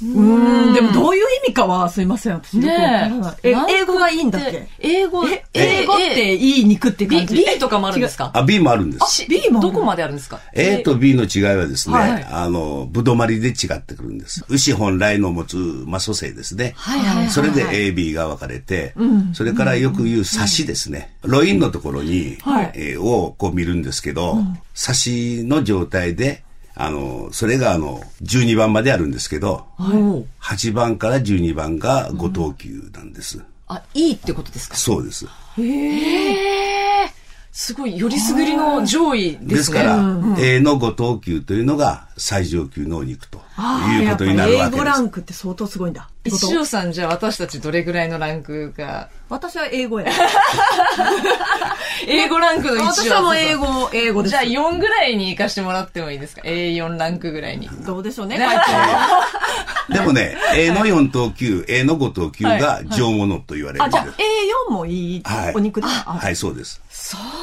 [0.00, 2.34] うん、でもどういう意味かはすいません。
[2.34, 4.68] 私よくわからないえ英語がいいんだっけ？
[4.78, 8.30] 英語、え英語っていい肉って感じ？B とかもあるんですか？
[8.32, 9.10] あ、B もあるんです。
[9.24, 14.44] し B もどこまであるんですか？A と B の違いはですね、はいあの、ぶどまりで違ってくるんです。
[14.48, 16.74] 牛本来の持つ、まあ、組成ですね。
[16.76, 18.94] はいはいはいはいそれで A、B が分かれて、
[19.32, 21.16] それからよく言う差しですね。
[21.22, 22.38] ロインのところに、
[22.98, 24.38] をこう見るんですけど、
[24.80, 26.44] 差しの状態で、
[26.76, 29.66] あの、それがあの、12番まであるんですけど、
[30.40, 33.42] 8番から12番が5等級なんです。
[33.66, 34.76] あ、いいってことですか？
[34.76, 35.26] そうです。
[35.58, 37.10] へえ。
[37.50, 39.54] すごい、よりすぐりの上位ですね。
[39.56, 39.96] ですから、
[40.38, 44.98] A の5等級というのが最上級のお肉ということになるわけです英語ラ。
[44.98, 46.08] ンクって相当すごいんだ。
[46.10, 50.10] ってこと塩さん、じゃあ私たちどれぐらいのランクが、私は英語や。
[52.06, 54.30] 英語ランクの一私はもう英語、英語です。
[54.30, 57.68] じゃあ4ぐらいに行かしてもらってもいいですか ?A4 ランクぐらいに。
[57.86, 58.56] どうでしょうね、会
[59.88, 59.94] 長。
[59.94, 64.04] でもね、A の4等級、A の5等級が上物と言われるあ、んです。
[64.04, 64.14] じゃあ
[64.70, 66.12] A4 もいいはいお肉ですか？
[66.12, 66.80] はい、そうです。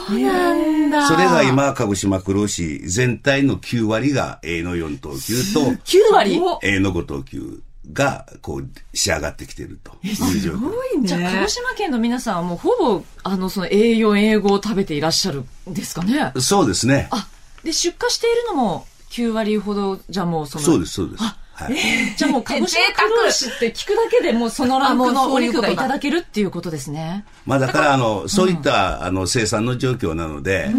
[0.09, 11.06] なんだそれが今、鹿児島黒牛全体の9割が A の4等級と9割 A の5等級が、こう、仕上がってきているという状況。
[11.06, 17.08] じゃあ、鹿児島県の皆さんはもうほぼ、あの、その A4、英語を食べていらっしゃるんですかねそうですね。
[17.12, 17.28] あ、
[17.63, 21.23] で、出荷しているのも9割ほど、じゃあもうその、そうです、そうです。
[21.56, 21.76] はい。
[22.18, 27.26] じゃあもう鹿児島黒牛って聞くだけでもうそのランクのお肉がいただけるっていうことですね。
[27.46, 30.70] まあだから、あの、そういった、あの、生産の状況なので、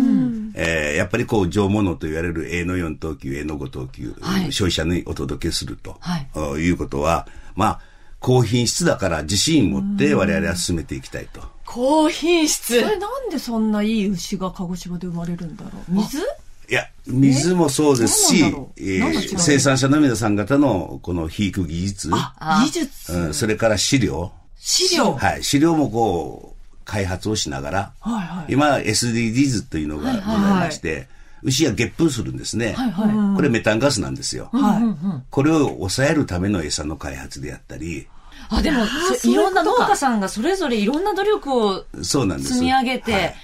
[0.55, 4.53] えーやっぱりこう、上物と言われる A の4等級、A の5等級、はい。
[4.53, 6.19] 消費者にお届けすると、は
[6.57, 6.61] い。
[6.61, 7.81] い、うことは、まあ、
[8.19, 11.43] 高品質だから自信持って我々は進めていきたいと。
[11.65, 12.81] 高品質。
[12.81, 15.95] それなんでそんないい牛が鹿児島で生まれるんだろう？
[15.95, 16.19] 水？
[16.69, 18.45] いや、水もそうですし
[18.77, 23.13] えー生産者の皆さん方のこの肥育技術、技術。
[23.13, 25.15] うん、それから飼料、飼料？
[25.15, 28.53] はい、飼料もこう、開発をしながら、はいはい。
[28.53, 31.09] 今 SDGs というのがございまして、
[31.43, 32.77] 牛がゲップするんですね。
[33.37, 34.49] これメタンガスなんですよ。
[34.53, 35.25] はい。
[35.31, 38.09] これを抑えるための餌の開発であったり、
[38.49, 38.85] あ、でも、
[39.25, 42.55] いろんな農家さんがそれぞれいろんな努力をそうなんです。
[42.55, 43.35] 積み上げて、はい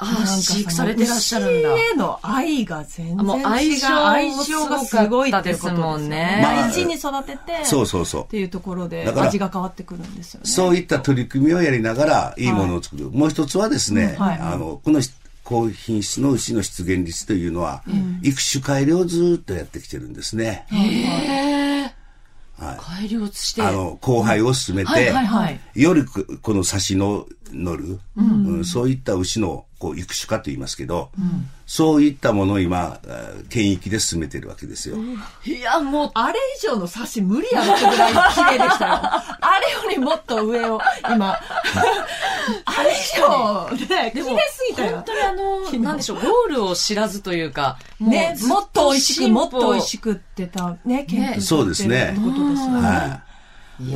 [0.00, 1.74] ああ、飼育されてらっしゃるんだ。
[1.74, 3.22] 牛への愛が全然違う。
[3.24, 10.46] もう愛情愛情がすごいっていうことですもんね大事に育てて、そうそうそうっていうところで味が変わってくるんですよね。
[10.46, 13.10] そういった取り組みをやりながら、いいものを作る。
[13.10, 15.00] もう一つはですね、うんはいあの、この
[15.42, 17.82] 高品質の牛の出現率というのは、
[18.22, 20.66] 育種改良をずっとやってきてるんですね。
[22.58, 23.62] 改良して。
[23.62, 31.10] あの、交配を進めて、はいはいはいよりここの差しの乗る、うんそういった牛のこう育種化と言いますけど、
[31.66, 34.96] そういったものを今、あ県域で進めてるわけですよ。
[35.44, 38.18] いや、もう、あれ以上の差し無理やろってぐらい綺
[38.58, 38.94] 麗でしたよ。
[39.02, 41.38] あれよりもっと上を、今。
[42.64, 45.04] あれ以上、ね、綺麗すぎたよ本。
[45.04, 52.16] 当にあの、なんでしょう、ゴールを知らずというか、もうね、もっと美味しく、もっと美味しくってた、ね、研究そうですね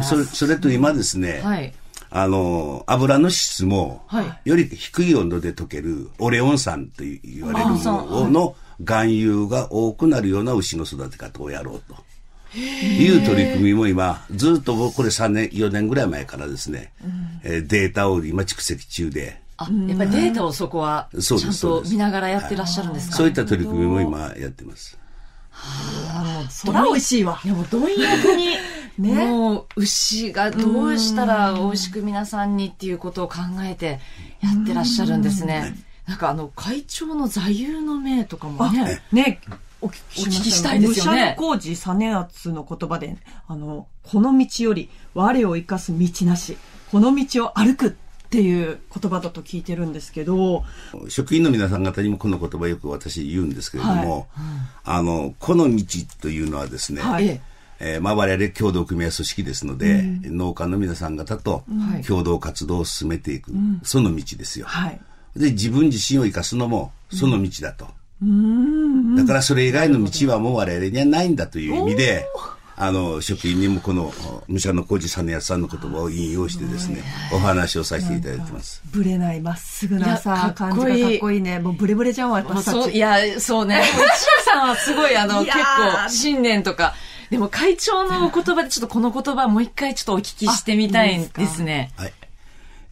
[0.02, 1.72] それ、それと今ですね、はい。
[2.14, 4.48] あの、油の質も、はい。
[4.48, 11.96] より低い温度で溶けるオレオン酸と言われるものの含有が多くなるような牛の育て方をやろうと。
[12.54, 16.92] いう取り組みも今、ずっと僕これ3年、4年ぐらい前からですね、
[17.44, 23.16] えーデータを今蓄積中で、あ、やっぱりデータをそこは、ちそうゃんと見ながらやってらっしゃるんですか？
[23.16, 24.98] そういった取り組みも今やってます。
[26.50, 27.40] そら美味しいわ。
[27.42, 28.48] いやもう貪欲に、
[28.98, 34.00] もう牛がどうしたら美味しく皆さんにっていうことを考えて
[34.40, 35.74] やってらっしゃるんですね。
[36.06, 39.00] なんかあの会長の座右の銘とかもね。
[39.12, 39.40] ね、
[39.80, 43.16] お聞きしたいですよね武者の工事実圧の言葉で、
[43.48, 46.56] あの、この道より我を生かす道なし、
[46.90, 47.90] この道を歩くっ
[48.30, 50.64] ていう言葉だと聞いてるんですけど、
[51.08, 54.28] 職員の皆さん方にもこの言葉よく私言うんですけれども、
[54.84, 55.84] あの、この道
[56.20, 57.40] というのはですね、はい
[57.82, 61.64] えええーまあ我々共同組合組織ですので、農家の皆さん方と
[62.06, 63.52] 共同活動を進めていく、
[63.82, 64.66] その道ですよ。
[64.66, 65.00] はい。
[65.36, 67.86] で、自分自身を生かすのもその道だと。
[69.16, 72.26] だからそれ以外の道はもう我々にはないんだという意味で、
[72.76, 74.12] あの、職員にもこの、
[74.48, 77.02] 武者の小路実康さんの言葉を引用してですね、
[77.32, 78.82] お話をさせていただいてます。
[78.92, 81.58] ぶれないまっすぐなさ、かっ感じこいいがかっこいいね。
[81.58, 83.82] もうブレブレじゃん私たういや、そうね。
[83.84, 86.94] 一夜さんはすごい、あの、結ー構、信念とか。
[87.32, 91.90] でも会長のお言葉でちょっとこの言葉もう一回ちょっとお聞きしてみたいんですね。
[91.96, 92.12] はい。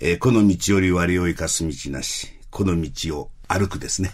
[0.00, 4.10] えーこの道より我を生かす道なし、この道を歩くですね。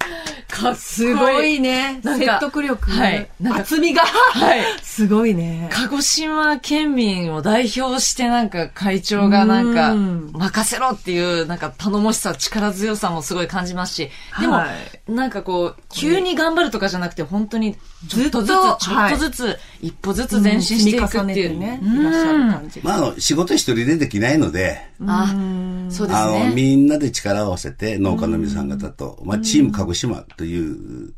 [0.49, 2.01] かっすごいね。
[2.03, 2.91] なんか説得力。
[2.91, 4.03] はいなんか厚みが。
[4.03, 5.69] はい すごいね。
[5.71, 14.11] 鹿児島県民を代表してなんか会長がなんかうん任せろっていうなんか頼もしさ、力強さもすごい感じますし、
[14.41, 14.69] でもは
[15.07, 17.77] なんかこう、急に頑張るとかじゃなくて本当に
[18.09, 21.59] ちょっとずつ、ずっとちょっとずつ、一歩ずつ前進していくっていう。
[21.59, 22.91] ねいらっしゃる感じが。
[22.91, 25.35] まあ、あの、仕事一人でできないので、あ、
[25.91, 26.53] そうですあの、ね。
[26.55, 31.13] みんなで力を合わせて農家の皆さん方と、まあ、チーム鹿児島というこ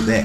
[0.00, 0.24] とで、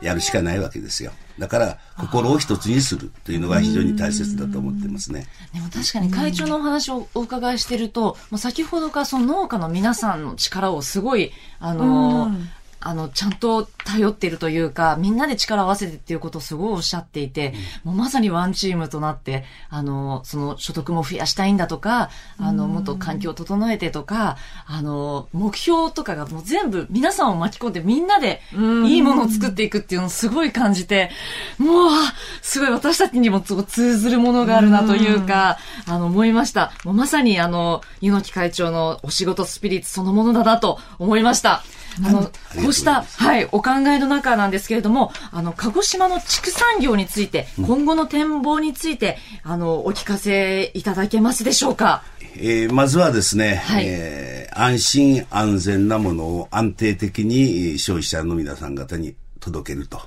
[0.00, 1.12] やるしかないわけですよ。
[1.38, 5.26] だから、心を一つにするというのが非常に大切だと思ってますね。
[5.54, 12.32] でも確かに会長のお話をお伺いしてると、もう先ほどからその農家の皆さんの力をすごい、あの、
[12.80, 17.54] あの、ちゃんと頼っているというか、みんなで力を合わせてっていうことをすごいおっしゃっていて、
[17.84, 28.42] もうまさにワンチームとなって、あの、その所得も増やしたいんだとか、あの、もっと環境を整えてとか、あの、目標とかがもう全部皆さんを巻き込んでみんなで
[28.86, 31.10] いいものを作っていくっていうのをすごい感じて、
[31.58, 36.72] もう、あすごい私たちにも通ずるものがあるなというか、あの、思いました。
[36.84, 41.62] もうまさにあの、猪木会長のお仕事スピリッツそのものだなと思いました。
[42.04, 42.30] あの、こ
[42.68, 52.02] うした、はい、お考えの中なんですけれども、あの、鹿児島の畜産業について、今後の展望について、あの、お聞かせいただけますでしょうか？
[52.40, 60.00] えーまずはですね、はいえー安心安全なものを安定的にえー消費者の皆さん方に届けると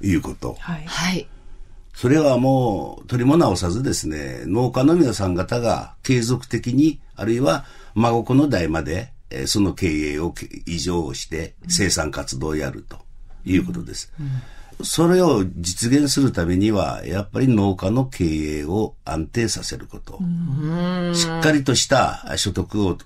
[0.00, 0.56] いうこと。
[0.60, 0.84] はい。
[0.86, 1.28] はい。
[1.94, 7.64] それはもう取りも直さずですね、農家の皆さん方が継続的に、あるいは
[7.94, 12.98] 孫子の代まで、えーその経営をけ異常して生産活動をやると
[13.44, 14.12] いうことです。
[14.82, 20.18] それを実現するためには、やっぱり農家の経営を安定させること。
[21.14, 22.98] しっかりとした所得を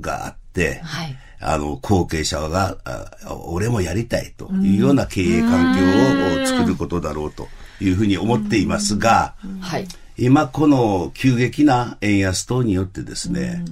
[0.00, 7.48] があって、はいあの、後継者が、あ俺もやりたいというような経営環境を作ることだろうと
[7.80, 9.88] いうふうに思っていますが、はい。
[10.16, 13.64] 今この急激な円安等によってですね、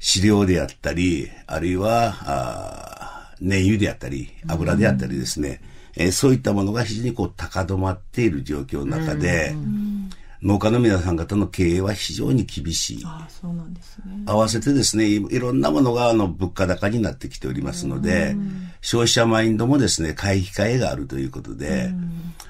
[0.00, 5.60] 飼料であったり、あるいは、あ燃油であったり、油であったりですね、
[5.96, 9.54] えーそういったものが非常にこう高止まっている状況の中で、
[10.42, 13.02] 農家の皆さん方の経営は非常に厳しい。
[13.04, 14.22] あそうなんですね。
[14.24, 18.36] 合わせてですね、いいろんなものがあの物価高になってきておりますので、
[18.80, 21.92] 消費者マインドもですね、買い控えがあるということで、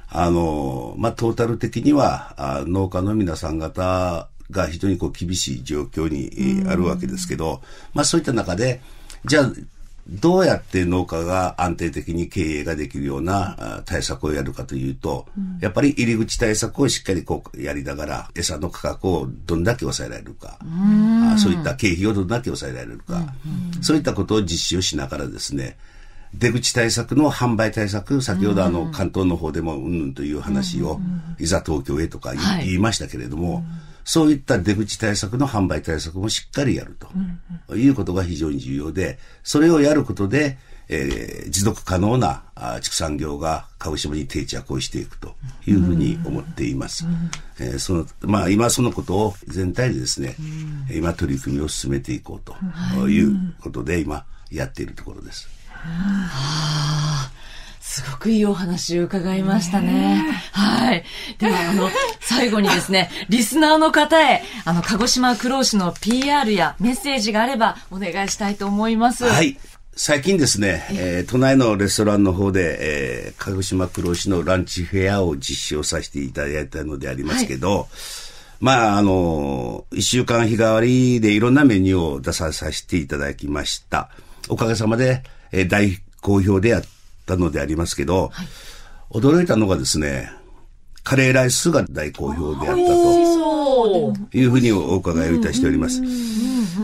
[0.09, 7.63] あの、まあ、トータル的には、あ農家の皆さん方が非常にこう厳しい状況にえーあるわけですけど、
[7.95, 8.81] まあ、そういった中で、
[9.25, 9.53] じゃあ、
[10.09, 15.27] どうやって農家が安定的に経営ができるようなあ対策をやるかというと、
[15.61, 23.23] やっぱり入り口対策をしっかりこうやりながら、餌の価格をどんだけ抑えられるか、あそういった経費をどんだけ抑えられるか、
[23.83, 25.77] そういったことを実施をしながらですね、
[26.35, 31.01] 出口対策の販売対策、先ほどあの関東の方でもうんぬんという話を、
[31.39, 33.65] いざ東京へとか言い,、ましたけれども、
[34.11, 36.97] そういった出口対策の販売対策もしっかりやる
[37.69, 37.77] と。
[37.77, 40.59] いうことが非常に重要で、それをやることで、
[40.89, 47.07] えー持続可能なあ畜産業が鹿児島に定着をしていくというふうに思っています。
[47.61, 50.35] えーその、まあ今そのことを全体でですね、
[50.93, 53.25] 今取り組みを進めていこうとい。
[53.25, 55.49] うことで今やっているところです。
[57.91, 60.23] すごくいいお話を伺いましたね。
[60.53, 61.05] はい。
[61.39, 69.25] では、あの、最後にですね、 リスナーの方へ、あの、鹿児島黒牛の PR やメッセージがあればお願いしたいと思います。
[69.25, 69.59] はい。
[69.97, 77.89] 最近ですね、えー都内のレストランの方で、えー鹿児島黒牛のランチフェアを実施をさせていただいたのでありますけど、
[78.61, 84.11] まあ、あの、一週間日替わりでいろんなメニューを出ささせていただきました。
[84.49, 86.85] おかげさまで、えー大好評であっ
[87.31, 88.33] たのでありますけど、
[89.11, 90.31] 驚いたのがですね、
[91.03, 93.31] カレーライスが大好評であったと。
[94.33, 96.03] いうふうにお伺いをいたしております。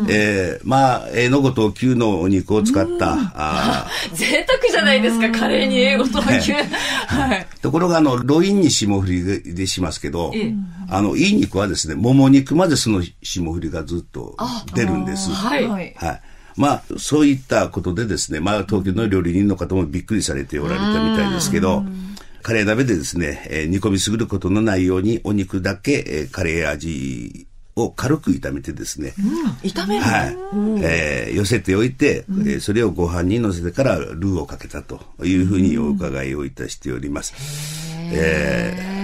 [0.09, 6.53] えーまあ、えーのごと牛のお肉を使った、あ贅沢じゃないですか、カレーに英語と野球。
[7.07, 7.47] はい。
[7.59, 10.55] ーところが、あの、ロインに霜降りでしますけどええ、
[10.89, 14.37] あの、いい肉はですね、もも肉までその霜降りがずっと
[14.75, 15.31] 出るんです。
[15.31, 15.69] はい。
[15.69, 15.95] はい。
[16.59, 16.71] はい。
[16.71, 21.85] まあ、そういったことでですね、まあ、東京の料理人の方もびっくりされておられたみたいですけど、
[22.43, 29.15] カレー鍋でですね、えー煮込みすぎることのないように、お肉だけ、えーカレー味を軽く炒めてですね、
[29.63, 30.37] 炒めるはい。
[30.83, 37.35] えー寄せておいて、えーそれをご飯に乗せてからルーをかけたというふうにお伺いをいたしております。
[38.13, 38.97] えー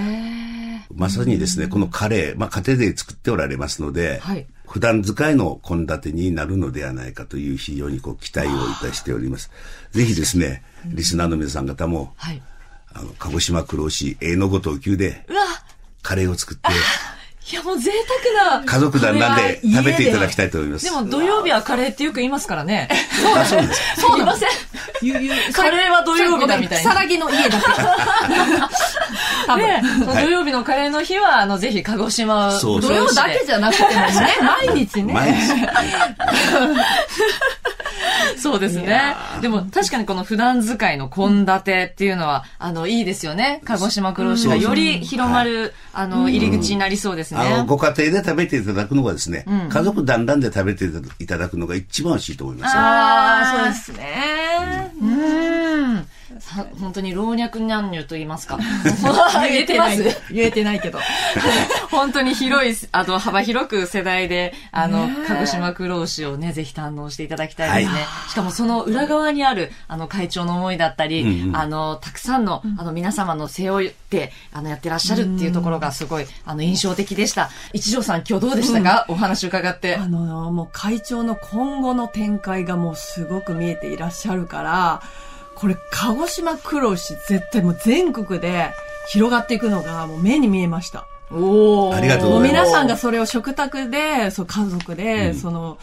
[0.95, 9.51] まさにですね、このカレー、まあ家庭で作っておられますので、はい普段使いの献立になるのではないかという非常にこう期待をいたしております。
[9.91, 12.41] ぜひですね、リスナーの皆さん方も、はい。
[12.91, 15.27] あの、鹿児島黒牛、営のごと級で
[16.01, 16.69] カレーを作って、
[17.51, 17.91] いやもう贅
[18.37, 18.65] 沢な。
[18.65, 20.85] 家族団らんで食べていただきたいと思います。
[20.85, 22.87] でも土曜日はカレーってよく言いますからね。
[23.37, 24.01] あそうです。
[24.01, 24.49] そういません。
[25.53, 27.65] カレーは土曜日だみたいなさらぎの家だけ。
[29.45, 29.65] 多分。
[30.23, 35.13] 土曜日のカレーの日は、あの、ぜひ鹿児島土曜だけじゃなくてもね、毎日ね。
[35.13, 35.53] 毎日。
[38.37, 39.15] そうですね。
[39.41, 43.61] でも確かにこの普段使いの献立っていうのは、あの、いいですよね。
[43.65, 47.39] 鹿児島黒牛がより広まる、あの、入り口になりそうですね。
[47.39, 50.85] あの、ご家庭で食べていただくのがですね、家族団らんで食べて
[51.19, 52.81] いただくのが一番美味しいと思いますよ。
[52.81, 54.93] ああ、そうでそうですね。
[55.01, 55.52] うん。
[56.39, 58.57] さ 本当に老若男女と言いますか。
[59.47, 60.99] 言えてます言えてないけど。
[61.91, 68.05] 本当に広い、あの、幅広く世代で、あの、鹿児島黒牛をね、ぜひ堪能していただきたいですね。
[68.29, 77.49] しかもその裏側にある、あの、会長の思いだったり、うんうんあの、たくさんの、あの、皆様の背負って、あの、やってらっしゃるっていうところがすごい、あの、印象的でした。
[77.73, 79.95] 一条さん、今日どうでしたか、お話伺って。
[79.97, 85.01] あの、もう会長の今後の展開がもうすごく見えていらっしゃるから、
[85.55, 88.71] これ、鹿児島黒牛絶対もう全国で
[89.09, 91.05] 広がっていくのがもう目に見えました。
[91.31, 95.77] おーありがとうございます皆さんがそれを食卓で、そう家族で、その、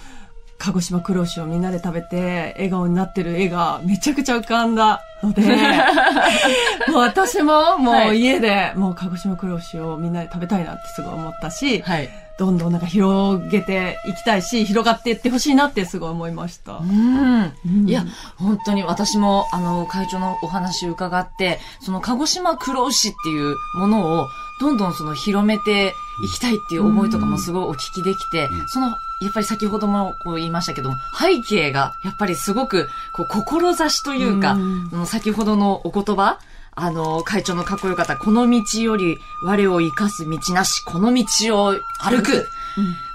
[0.58, 5.42] 鹿児島黒牛をみんなで食べて、笑顔になってる絵がめちゃくちゃ浮かんだので、
[6.88, 12.10] もう私ももはいう家で、もう鹿児島黒牛をみんなで食べたいなってすごい思ったし、はい。
[12.40, 16.78] どんどんなんか広げていきたいし、広がっていってほしいなってすごい思いました。
[16.78, 17.52] うん。
[17.86, 24.26] いや、本当に私も、あの、会長のお話を伺って、その鹿児島黒牛っていうものを、
[24.58, 25.92] どんどんその広めて
[26.24, 34.56] いきたいっていう思いとかもすごいお聞きできて、その、やっぱり先ほどもこう言いましたけども、背景がやっぱりすごく、こう、志というか、
[34.88, 36.38] その先ほどのお言葉、
[36.80, 41.24] あの、会長のかっこよかった、この道より我を生かす道なし、この道
[41.62, 42.48] を歩く。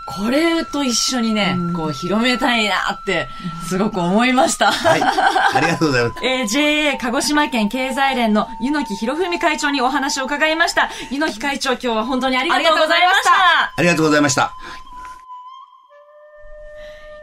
[0.05, 3.27] これと一緒にね、こう広めたいなって、
[3.67, 4.71] すごく思いました。
[4.71, 5.01] はい。
[5.01, 6.23] ありがとうございます。
[6.23, 10.91] えー JA 鹿児島県経済連の柚木博文会長にお話を伺いました。
[11.09, 13.73] 柚木会長、今日は本当にありがとうございました。
[13.75, 14.53] ありがとうございました。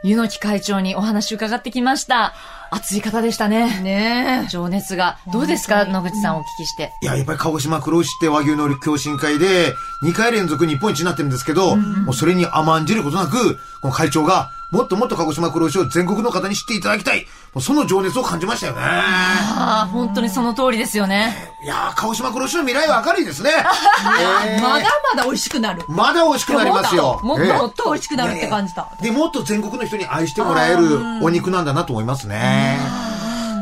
[0.02, 2.34] 柚木会長にお話を伺ってきました。
[2.74, 3.80] 熱い方でしたね。
[3.82, 5.18] ね情熱が。
[5.30, 5.84] どうですか？
[5.84, 6.90] 野口さんお聞きして。
[7.02, 17.26] いや、やっぱり鹿児島黒牛って和牛の共進会で、2回連続日本一になってるんですけど、もうそれに甘んじることなく、この会長が、もっともっと鹿児島黒牛を全国の方に知っていただきたい。
[17.52, 18.78] もうその情熱を感じましたよね。
[18.80, 21.36] ああ、本当にその通りですよね。
[21.62, 23.50] いやー、鹿児島黒牛の未来は明るいですね。
[23.50, 25.82] えーまだまだ美味しくなる。
[25.88, 27.20] まだ美味しくなりますよ。
[27.22, 28.88] もっとええもっと美味しくなるって感じた。
[29.02, 32.61] で、もっと全国の人に愛してもらえるお肉なんだなと思いますね。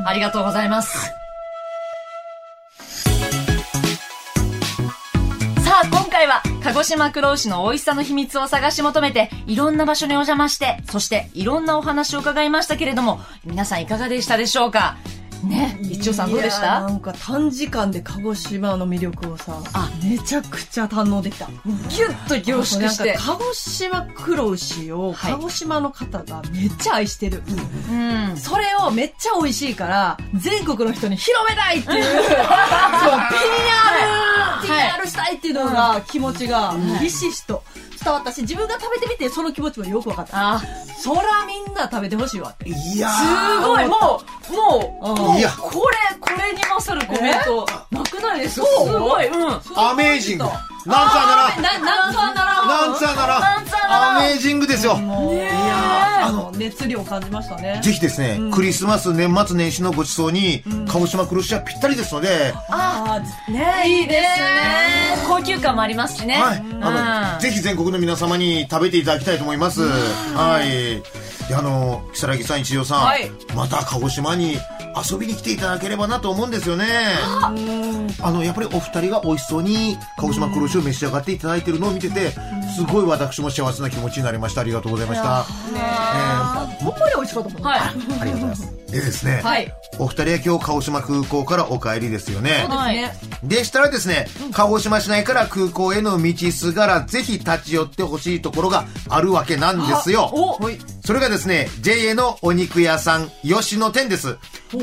[0.04, 1.12] ありがとうございます。
[5.64, 14.96] さあ、今回は、鹿児島黒牛の美味しさの秘密を探し求めて、いろんな場所にお邪魔して、そして、いろんなお話を伺いましたけれども、皆さんいかがでしたでしょうか？
[15.44, 19.90] ね、一応さんどうでしいやーなたんか短時間で鹿児島の魅力をさ、あ。
[20.04, 21.46] めちゃくちゃ堪能できた。
[21.46, 23.16] ギュッと凝縮してなん。
[23.16, 25.32] か鹿児島黒牛をはい。
[25.32, 27.42] 鹿児島の方がめっちゃ愛してる。
[27.90, 28.36] うん。
[28.36, 32.24] それをめっちゃ美味しいから、全国の人に広めたいっていう、 そう、
[34.64, 37.62] PR、PR したいっていうのが、気持ちが、ひしひしと
[38.02, 40.54] 伝わったし、自分が食べてみて、その気持ちもよく分かった。
[40.54, 40.62] あ、
[40.98, 42.68] そらみんな食べてほしいわって。
[42.68, 43.66] いやすー。
[43.66, 48.66] ごい、もう、もう、うんもういやこれ、これに勝るコメント、なくないですか？
[48.66, 49.60] すごい、うん。
[49.76, 50.44] アメージング。
[50.86, 51.78] なんつあなら。
[51.78, 53.40] な、なんかならなんつあなら。
[53.40, 54.94] なんつあならアメージングですよ。
[54.94, 57.80] いやーあの、熱量を感じましたね。
[57.82, 65.24] ぜひですね、クリスマス、年末年始のご馳走に、鹿児島黒牛はぴったりですので、ああ、ねいいですね。
[65.28, 66.40] 高級感もありますしね。
[66.40, 66.58] はい。
[66.58, 69.82] うんあの、ぜひ全国の皆様に食べていただきたいと思います。
[69.82, 71.02] はい。
[71.48, 74.56] で、あの、木更木さん、一条さん、はいまた鹿児島に
[74.96, 76.86] 遊びに来ていただければなと思うんですよね。
[78.22, 82.32] あの、やっぱりお二人が美味しそうに鹿児島黒牛を召し上がっていただいてるのを見てて、
[82.76, 84.60] すごい私も幸せな気持ちになりました。
[84.60, 85.44] ありがとうございました。
[85.44, 87.62] ほんまに美味しかったもん。
[87.62, 87.80] はい。
[87.80, 88.79] ありがとうございます。
[88.90, 89.72] でですね、はい。
[89.98, 92.66] お二人は今日鹿児島空港からお帰りですよね。
[92.68, 93.12] はいね。
[93.42, 100.30] でしたらですね、鹿児島市内から空港への道すがらぜひ立ち寄ってほしいところがあるわけなんですよ。
[100.32, 100.58] お
[101.04, 104.38] それがですね、JA のお肉屋さん、吉野店です。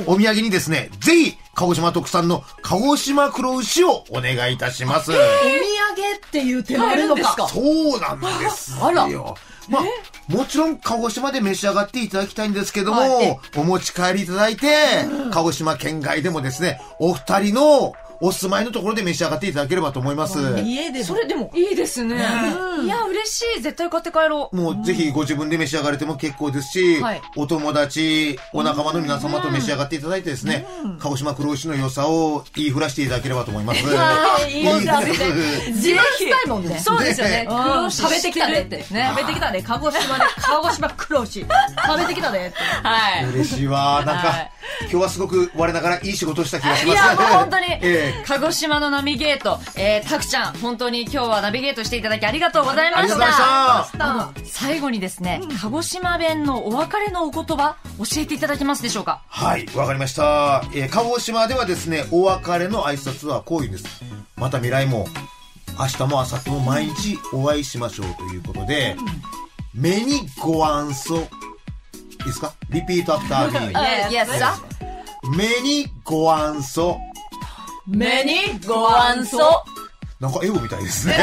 [0.05, 5.11] お土産にですね、ぜひ、鹿児島特産の鹿児島黒牛をお願いいたします。
[5.11, 5.27] お土産
[6.17, 7.47] っていう手もあるのか。
[7.47, 8.85] そうなんですよ。
[8.85, 9.07] あら
[9.69, 9.83] まあ、
[10.31, 13.39] もちろん鹿児島で召し上がっていただきたいんですけども、はい。
[13.55, 14.67] お持ち帰りいただいて、
[15.31, 20.39] 鹿児島県外でもですね、お二人のお住まいのところで召し上がっていただければと思います。
[20.59, 22.15] 家でそれでもいいですね。
[22.83, 23.61] いや、嬉しい。
[23.61, 24.55] 絶対買って帰ろう。
[24.55, 30.65] もうぜひご自分で召し上がれても結構ですし、はいお友達、お仲間の皆様と召し上がっていただいてですね、
[30.99, 33.81] 鹿児島黒牛の良さを言いふらしていただければと思います。
[34.49, 34.91] いいですね
[35.67, 36.79] 自慢したいもんね。
[36.79, 37.45] そうですよね。
[37.49, 38.77] うん黒牛食べてきたねって。
[38.77, 39.63] ね食べてきたね。
[39.65, 41.39] 鹿児島で、鹿児島黒牛。
[41.41, 42.57] 食べてきたねって。
[42.57, 43.25] はい。
[43.25, 44.03] 嬉しいわ。
[44.05, 44.51] なんか、はい
[44.81, 46.95] 今日はすごく我ながらいい仕事をした気がしいます。
[46.97, 53.87] や、もう本当に、 ええ鹿児島のナビゲート、えー、たくちゃん、本当に今日はナビゲートしていただきありがとうございました。
[54.45, 59.21] 最後にですね、鹿児島弁のお別れのお言葉、教えていただけますでしょうか？
[59.29, 60.63] はい、わかりました。
[60.73, 63.85] えー鹿児島ではですね、お別れの挨拶はこういうんです。
[64.35, 65.07] また未来も、
[65.79, 68.95] 明日も明後日も毎日お会いしましょうということで、
[69.73, 71.27] 目にご安息。
[72.27, 72.53] いいですか？
[72.69, 74.09] Repeat after me。
[74.09, 74.51] Yes, sir.
[75.35, 76.95] 目にご安息。
[77.87, 79.37] 目にご安息。
[80.19, 81.15] なんか英語みたいですね。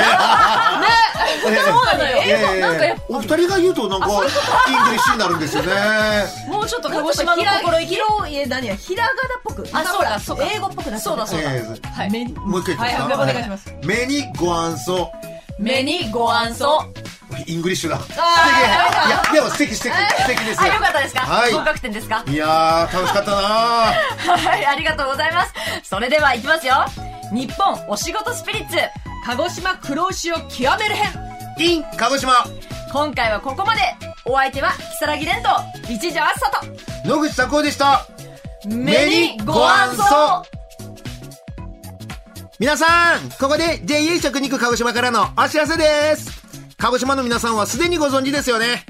[1.43, 2.17] そうなのよ。
[2.25, 5.73] ええなんかやっお二人が言うとなんか、イングリッシュになるんですよね。
[6.47, 7.95] ぱもうちょっと鹿児島の心意気。
[7.97, 9.69] 広い、え、何や、ひらがなっぽく。
[9.73, 11.53] あそうだそうだ英語っぽくなそうだそうだ。
[11.53, 12.11] ええはい。
[12.11, 15.07] 目にもう一回はいお願いします目にご安息。
[15.59, 16.65] 目にご安息。
[17.47, 17.99] English だ。
[17.99, 18.17] 素敵。
[18.17, 18.21] い
[19.11, 19.95] や、でも素敵素敵。
[19.95, 21.21] 素敵ですあ、よかったですか？
[21.21, 22.25] はい合格点ですか？
[22.27, 25.53] いやー、楽しかったなはい、ありがとうございます。
[25.83, 26.85] それでは行きますよ。
[27.33, 28.77] 日本お仕事スピリッツ。
[29.27, 31.13] 鹿児島黒牛を極める編。
[31.59, 32.45] イン、鹿児島、
[32.93, 33.81] 今回はここまで。
[34.27, 38.07] お相手は、木更木蓮と、一条あっさと、野口咲子でした。
[38.67, 40.05] 目にご安息
[42.59, 46.44] 皆さん、ここで JA 食肉鹿児島からのお知らせです。
[46.85, 48.85] 鹿児島の皆さんはすでにご存知ですよね。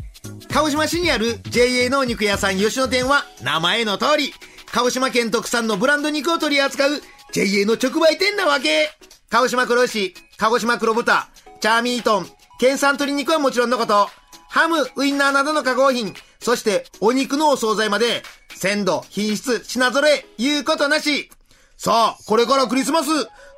[0.53, 4.35] 鹿児島市にある JA のお肉屋さん吉野店は名前の通り、
[4.73, 8.91] 鹿児島県特産のブランド肉を取り扱う JA の直売店なわけ。
[9.31, 11.29] 鹿児島黒牛、鹿児島黒豚、
[11.61, 12.27] チャーミートン、
[12.59, 14.09] 県産鶏肉はもちろんのこと、
[14.49, 18.25] ハム、ウインナーなどの加工品、そしてお肉のお惣菜まで、
[18.57, 21.31] 鮮度、品質、品揃え、言うことなし。
[21.77, 23.09] さあ、これからクリスマス、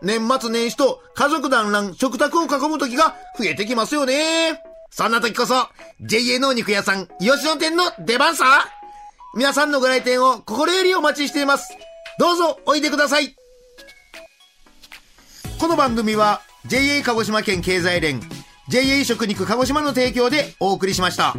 [0.03, 4.61] 年末年始と家族団らん食卓を囲む時が増えてきますよね。
[4.91, 5.69] そんな時こそ、
[6.01, 8.45] JA のお肉屋さん、吉野店の出番さ。
[9.35, 11.77] 皆さんのご来店を心よりお待ちしています。
[12.19, 13.37] どうぞおいでください。
[15.61, 18.21] この番組は JA 鹿児島県経済連
[18.69, 21.35] JA 食肉鹿児島の提供でお送りしました。